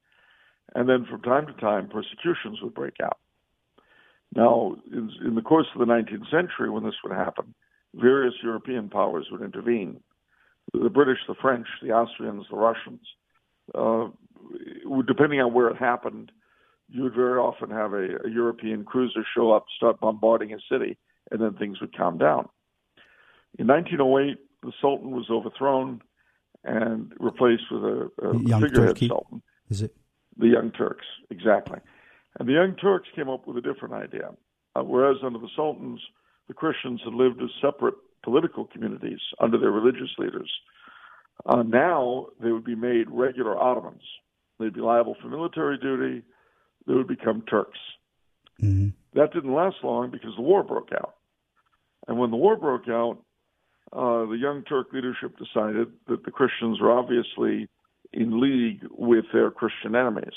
and 0.75 0.89
then 0.89 1.07
from 1.09 1.23
time 1.23 1.47
to 1.47 1.53
time 1.55 1.89
persecutions 1.89 2.61
would 2.63 2.75
break 2.75 2.95
out. 3.03 3.19
Now, 4.35 4.77
in, 4.93 5.11
in 5.25 5.35
the 5.35 5.43
course 5.43 5.67
of 5.75 5.81
the 5.81 5.93
19th 5.93 6.31
century, 6.31 6.71
when 6.71 6.85
this 6.85 6.95
would 7.03 7.17
happen, 7.17 7.55
various 7.95 8.35
European 8.43 8.89
powers 8.89 9.27
would 9.31 9.43
intervene. 9.43 10.01
The 10.73 10.91
British, 10.91 11.19
the 11.27 11.35
French, 11.41 11.67
the 11.83 11.91
Austrians, 11.91 12.47
the 12.51 12.57
Russians. 12.57 13.01
Uh, 13.75 14.09
depending 15.07 15.41
on 15.41 15.53
where 15.53 15.69
it 15.69 15.77
happened, 15.77 16.31
you 16.89 17.05
would 17.05 17.15
very 17.15 17.39
often 17.39 17.71
have 17.71 17.93
a, 17.93 18.17
a 18.25 18.31
European 18.31 18.85
cruiser 18.85 19.25
show 19.35 19.53
up, 19.53 19.67
start 19.77 20.01
bombarding 20.01 20.53
a 20.53 20.59
city, 20.71 20.97
and 21.31 21.41
then 21.41 21.55
things 21.55 21.81
would 21.81 21.97
calm 21.97 22.19
down. 22.19 22.49
In 23.59 23.67
1908, 23.67 24.39
the 24.63 24.73
Sultan 24.81 25.11
was 25.11 25.27
overthrown 25.31 26.03
and 26.65 27.13
replaced 27.19 27.65
with 27.71 27.83
a, 27.83 28.11
a 28.23 28.33
figurehead 28.33 28.75
Turkey. 28.75 29.09
Sultan. 29.09 29.43
Is 29.71 29.83
it? 29.83 29.95
The 30.37 30.49
Young 30.49 30.71
Turks, 30.73 31.07
exactly. 31.31 31.79
And 32.39 32.49
the 32.49 32.53
Young 32.53 32.77
Turks 32.77 33.09
came 33.15 33.29
up 33.29 33.47
with 33.47 33.57
a 33.57 33.61
different 33.61 33.95
idea. 33.95 34.31
Uh, 34.77 34.83
whereas 34.83 35.17
under 35.25 35.39
the 35.39 35.49
Sultans, 35.57 36.01
the 36.51 36.55
Christians 36.55 37.01
had 37.05 37.15
lived 37.15 37.41
as 37.41 37.49
separate 37.63 37.95
political 38.25 38.65
communities 38.65 39.21
under 39.39 39.57
their 39.57 39.71
religious 39.71 40.11
leaders. 40.19 40.51
Uh, 41.47 41.63
now 41.63 42.27
they 42.43 42.51
would 42.51 42.65
be 42.65 42.75
made 42.75 43.09
regular 43.09 43.57
Ottomans. 43.57 44.03
They'd 44.59 44.75
be 44.75 44.81
liable 44.81 45.15
for 45.23 45.29
military 45.29 45.79
duty. 45.79 46.25
They 46.89 46.95
would 46.95 47.07
become 47.07 47.45
Turks. 47.49 47.79
Mm-hmm. 48.61 48.89
That 49.17 49.33
didn't 49.33 49.55
last 49.55 49.77
long 49.85 50.11
because 50.11 50.33
the 50.35 50.43
war 50.43 50.65
broke 50.65 50.91
out. 50.93 51.15
And 52.09 52.19
when 52.19 52.33
the 52.33 52.37
war 52.37 52.57
broke 52.57 52.89
out, 52.89 53.19
uh, 53.93 54.27
the 54.27 54.37
young 54.37 54.65
Turk 54.65 54.89
leadership 54.93 55.39
decided 55.39 55.93
that 56.09 56.25
the 56.25 56.33
Christians 56.33 56.81
were 56.81 56.91
obviously 56.91 57.69
in 58.13 58.41
league 58.41 58.85
with 58.91 59.27
their 59.33 59.53
Christian 59.53 59.95
enemies, 59.95 60.35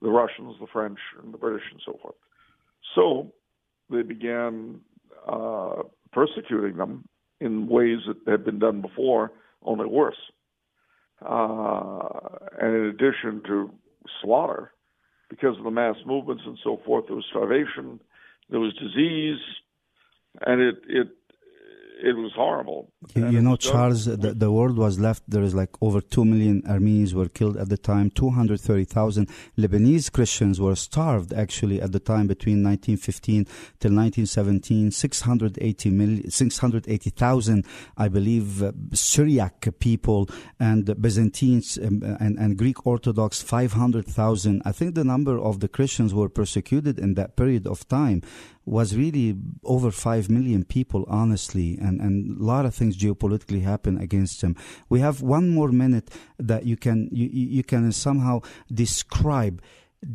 the 0.00 0.08
Russians, 0.08 0.56
the 0.58 0.66
French, 0.72 0.98
and 1.22 1.34
the 1.34 1.38
British, 1.38 1.64
and 1.70 1.82
so 1.84 1.98
forth. 2.00 2.16
So 2.94 3.34
they 3.90 4.00
began 4.00 4.80
uh, 5.26 5.82
persecuting 6.12 6.76
them 6.76 7.04
in 7.40 7.68
ways 7.68 7.98
that 8.06 8.30
had 8.30 8.44
been 8.44 8.58
done 8.58 8.80
before, 8.80 9.32
only 9.62 9.86
worse. 9.86 10.16
Uh, 11.24 12.08
and 12.60 12.74
in 12.74 12.84
addition 12.86 13.42
to 13.46 13.70
slaughter, 14.22 14.72
because 15.28 15.56
of 15.58 15.64
the 15.64 15.70
mass 15.70 15.96
movements 16.06 16.42
and 16.46 16.58
so 16.64 16.80
forth, 16.84 17.04
there 17.06 17.16
was 17.16 17.24
starvation, 17.30 18.00
there 18.48 18.60
was 18.60 18.72
disease, 18.74 19.38
and 20.46 20.60
it 20.60 20.76
it 20.88 21.08
it 22.02 22.16
was 22.16 22.32
horrible. 22.34 22.92
You, 23.14 23.28
you 23.28 23.40
know, 23.40 23.56
Charles, 23.56 24.04
the, 24.04 24.34
the 24.34 24.50
world 24.50 24.76
was 24.76 24.98
left. 24.98 25.22
There 25.28 25.42
is 25.42 25.54
like 25.54 25.70
over 25.80 26.00
two 26.00 26.24
million 26.24 26.62
Armenians 26.68 27.14
were 27.14 27.28
killed 27.28 27.56
at 27.56 27.68
the 27.68 27.76
time. 27.76 28.10
Two 28.10 28.30
hundred 28.30 28.60
thirty 28.60 28.84
thousand 28.84 29.28
Lebanese 29.58 30.10
Christians 30.12 30.60
were 30.60 30.76
starved 30.76 31.32
actually 31.32 31.80
at 31.80 31.92
the 31.92 32.00
time 32.00 32.26
between 32.26 32.62
1915 32.62 33.44
till 33.78 33.92
1917. 33.92 34.90
680 34.90 36.30
680,000, 36.30 37.64
I 37.96 38.08
believe, 38.08 38.62
uh, 38.62 38.72
Syriac 38.92 39.68
people 39.78 40.28
and 40.58 41.00
Byzantines 41.00 41.78
um, 41.78 42.02
and, 42.20 42.38
and 42.38 42.56
Greek 42.56 42.86
Orthodox 42.86 43.42
500,000. 43.42 44.62
I 44.64 44.72
think 44.72 44.94
the 44.94 45.04
number 45.04 45.38
of 45.38 45.60
the 45.60 45.68
Christians 45.68 46.14
were 46.14 46.28
persecuted 46.28 46.98
in 46.98 47.14
that 47.14 47.36
period 47.36 47.66
of 47.66 47.86
time 47.88 48.22
was 48.70 48.96
really 48.96 49.36
over 49.64 49.90
5 49.90 50.30
million 50.30 50.64
people, 50.64 51.04
honestly, 51.08 51.76
and, 51.80 52.00
and 52.00 52.40
a 52.40 52.44
lot 52.44 52.64
of 52.64 52.74
things 52.74 52.96
geopolitically 52.96 53.62
happen 53.62 53.98
against 53.98 54.42
him. 54.42 54.54
We 54.88 55.00
have 55.00 55.22
one 55.22 55.50
more 55.50 55.72
minute 55.72 56.10
that 56.38 56.64
you 56.64 56.76
can, 56.76 57.08
you, 57.10 57.28
you 57.32 57.64
can 57.64 57.90
somehow 57.90 58.42
describe. 58.72 59.60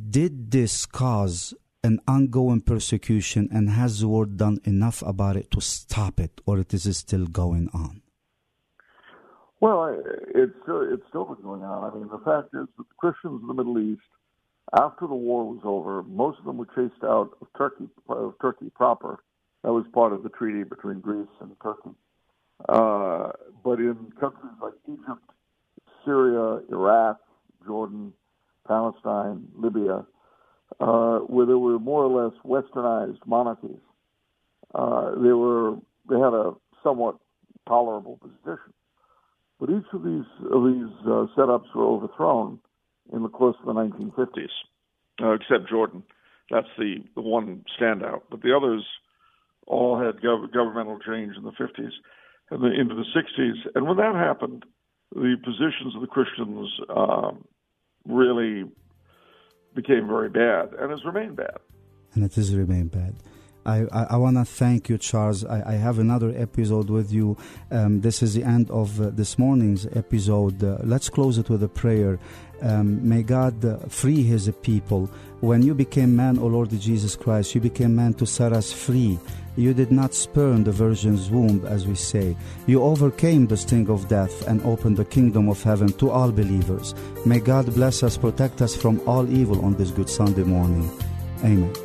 Did 0.10 0.52
this 0.52 0.86
cause 0.86 1.54
an 1.84 2.00
ongoing 2.08 2.62
persecution 2.62 3.50
and 3.52 3.70
has 3.70 4.00
the 4.00 4.08
world 4.08 4.38
done 4.38 4.60
enough 4.64 5.04
about 5.04 5.36
it 5.36 5.52
to 5.52 5.62
stop 5.62 6.20
it 6.20 6.40
or 6.46 6.60
it 6.60 6.74
is 6.74 6.98
still 6.98 7.28
going 7.28 7.70
on? 7.74 8.02
Well, 9.60 10.02
it's 10.34 10.54
still, 10.64 10.82
it's 10.94 11.04
still 11.10 11.26
been 11.26 11.44
going 11.44 11.64
on. 11.64 11.92
I 11.92 11.96
mean, 11.96 12.08
the 12.08 12.20
fact 12.20 12.54
is 12.54 12.68
that 12.78 12.88
the 12.90 12.96
Christians 12.98 13.42
in 13.42 13.48
the 13.48 13.54
Middle 13.54 13.80
East 13.80 14.02
after 14.74 15.08
the 15.08 15.16
war 15.16 15.46
was 15.46 15.62
over, 15.64 16.04
most 16.04 16.40
of 16.40 16.46
them 16.46 16.58
were 16.58 16.66
chased 16.66 17.04
out 17.04 17.32
of 17.42 17.48
Turkey, 17.58 17.88
of 18.10 18.34
Turkey 18.42 18.70
proper. 18.74 19.24
That 19.64 19.74
was 19.74 19.86
part 19.94 20.14
of 20.14 20.24
the 20.24 20.30
treaty 20.30 20.64
between 20.64 21.00
Greece 21.00 21.28
and 21.40 21.52
Turkey. 21.62 21.92
Uh, 22.70 23.32
but 23.64 23.80
in 23.80 23.96
countries 24.20 24.54
like 24.62 24.74
Egypt, 24.88 25.30
Syria, 26.04 26.62
Iraq, 26.70 27.20
Jordan, 27.66 28.14
Palestine, 28.68 29.48
Libya, 29.56 30.06
uh, 30.80 31.20
where 31.20 31.46
there 31.46 31.58
were 31.58 31.80
more 31.80 32.04
or 32.04 32.24
less 32.24 32.34
westernized 32.44 33.20
monarchies, 33.26 33.82
uh, 34.74 35.12
they 35.16 35.32
were 35.32 35.76
they 36.10 36.20
had 36.20 36.34
a 36.34 36.54
somewhat 36.84 37.18
tolerable 37.68 38.18
position. 38.18 38.74
But 39.60 39.70
each 39.70 39.86
of 39.94 40.04
these 40.04 40.26
of 40.52 40.64
these 40.64 40.94
uh, 41.06 41.28
setups 41.38 41.74
were 41.76 41.86
overthrown 41.86 42.60
in 43.14 43.24
the 43.24 43.30
course 43.30 43.56
of 43.60 43.66
the 43.66 43.74
1950s, 43.74 44.50
uh, 45.22 45.32
except 45.32 45.70
Jordan. 45.70 46.04
That's 46.52 46.68
the, 46.78 46.98
the 47.16 47.22
one 47.22 47.66
standout. 47.80 48.22
But 48.30 48.42
the 48.42 48.56
others 48.56 48.86
all 49.68 49.98
had 50.00 50.22
gov- 50.22 50.54
governmental 50.54 51.00
change 51.00 51.36
in 51.38 51.44
the 51.44 51.52
50s 51.52 51.92
and 52.52 52.62
the, 52.62 52.68
into 52.68 52.96
the 52.96 53.06
60s. 53.16 53.70
And 53.74 53.88
when 53.88 53.98
that 53.98 54.16
happened, 54.16 54.66
the 55.14 55.36
positions 55.44 55.96
of 55.96 56.02
the 56.02 56.08
Christians 56.08 56.70
um, 56.96 57.46
really 58.08 58.70
became 59.76 60.08
very 60.08 60.30
bad 60.30 60.74
and 60.80 60.92
has 60.92 61.04
remained 61.06 61.36
bad. 61.36 61.58
And 62.14 62.24
it 62.24 62.34
has 62.36 62.56
remained 62.56 62.92
bad. 62.92 63.16
I, 63.66 63.86
I, 63.92 64.04
I 64.12 64.18
want 64.18 64.38
to 64.38 64.46
thank 64.46 64.90
you, 64.90 64.98
Charles. 64.98 65.44
I, 65.44 65.74
I, 65.74 65.74
have 65.74 65.98
another 65.98 66.32
episode 66.36 66.90
with 66.90 67.12
you. 67.12 67.36
Um, 67.72 68.02
this 68.02 68.22
is 68.22 68.36
the 68.36 68.44
end 68.44 68.70
of 68.70 69.02
uh, 69.02 69.10
this 69.10 69.40
morning's 69.40 69.88
episode. 69.88 70.64
Uh, 70.64 70.78
let's 70.84 71.10
close 71.10 71.38
it 71.38 71.50
with 71.50 71.64
a 71.64 71.68
prayer. 71.68 72.20
Um, 72.62 73.08
may 73.08 73.24
God 73.24 73.66
uh, 73.66 73.78
free 73.88 74.24
His 74.24 74.52
people. 74.62 75.10
When 75.42 75.62
you 75.64 75.74
became 75.74 76.16
man, 76.16 76.38
O 76.38 76.48
Lord 76.48 76.70
Jesus 76.70 77.16
Christ, 77.16 77.56
you 77.56 77.62
became 77.62 77.96
man 77.96 78.14
to 78.16 78.26
set 78.26 78.54
us 78.54 78.72
free. 78.72 79.20
You 79.58 79.74
did 79.74 79.92
not 79.92 80.14
spurn 80.14 80.64
the 80.64 80.72
virgin's 80.72 81.30
womb, 81.30 81.66
as 81.66 81.88
we 81.88 81.96
say. 81.96 82.36
You 82.68 82.84
overcame 82.84 83.48
the 83.48 83.58
sting 83.58 83.90
of 83.90 84.08
death 84.08 84.48
and 84.48 84.62
opened 84.64 84.98
the 84.98 85.06
kingdom 85.06 85.50
of 85.50 85.64
heaven 85.64 85.88
to 85.94 86.12
all 86.12 86.32
believers. 86.32 86.94
May 87.26 87.40
God 87.40 87.74
bless 87.74 88.04
us, 88.04 88.18
protect 88.18 88.62
us 88.62 88.76
from 88.76 89.02
all 89.08 89.30
evil 89.32 89.64
on 89.64 89.76
this 89.76 89.92
Good 89.92 90.10
Sunday 90.10 90.44
morning. 90.44 90.90
Amen. 91.44 91.85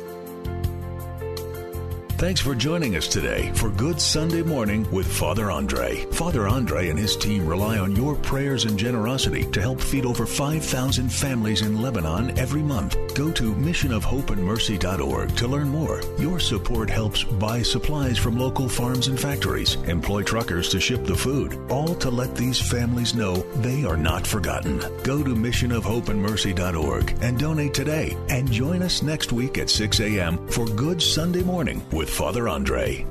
Thanks 2.21 2.39
for 2.39 2.53
joining 2.53 2.95
us 2.97 3.07
today 3.07 3.51
for 3.55 3.71
Good 3.71 3.99
Sunday 3.99 4.43
Morning 4.43 4.87
with 4.91 5.11
Father 5.11 5.49
Andre. 5.49 6.05
Father 6.11 6.47
Andre 6.47 6.89
and 6.89 6.99
his 6.99 7.17
team 7.17 7.47
rely 7.47 7.79
on 7.79 7.95
your 7.95 8.13
prayers 8.13 8.65
and 8.65 8.77
generosity 8.77 9.49
to 9.49 9.59
help 9.59 9.81
feed 9.81 10.05
over 10.05 10.27
5,000 10.27 11.09
families 11.09 11.63
in 11.63 11.81
Lebanon 11.81 12.37
every 12.37 12.61
month. 12.61 12.95
Go 13.15 13.31
to 13.31 13.55
missionofhopeandmercy.org 13.55 15.35
to 15.35 15.47
learn 15.47 15.69
more. 15.69 15.99
Your 16.19 16.39
support 16.39 16.91
helps 16.91 17.23
buy 17.23 17.63
supplies 17.63 18.19
from 18.19 18.37
local 18.37 18.69
farms 18.69 19.07
and 19.07 19.19
factories, 19.19 19.73
employ 19.87 20.21
truckers 20.21 20.69
to 20.69 20.79
ship 20.79 21.03
the 21.05 21.15
food, 21.15 21.59
all 21.71 21.95
to 21.95 22.11
let 22.11 22.35
these 22.35 22.61
families 22.61 23.15
know 23.15 23.37
they 23.63 23.83
are 23.83 23.97
not 23.97 24.27
forgotten. 24.27 24.77
Go 25.03 25.23
to 25.23 25.33
missionofhopeandmercy.org 25.33 27.17
and 27.23 27.39
donate 27.39 27.73
today 27.73 28.15
and 28.29 28.51
join 28.51 28.83
us 28.83 29.01
next 29.01 29.31
week 29.31 29.57
at 29.57 29.71
6 29.71 29.99
a.m. 30.01 30.47
for 30.49 30.67
Good 30.67 31.01
Sunday 31.01 31.41
Morning 31.41 31.83
with 31.91 32.10
Father 32.11 32.49
Andre. 32.49 33.05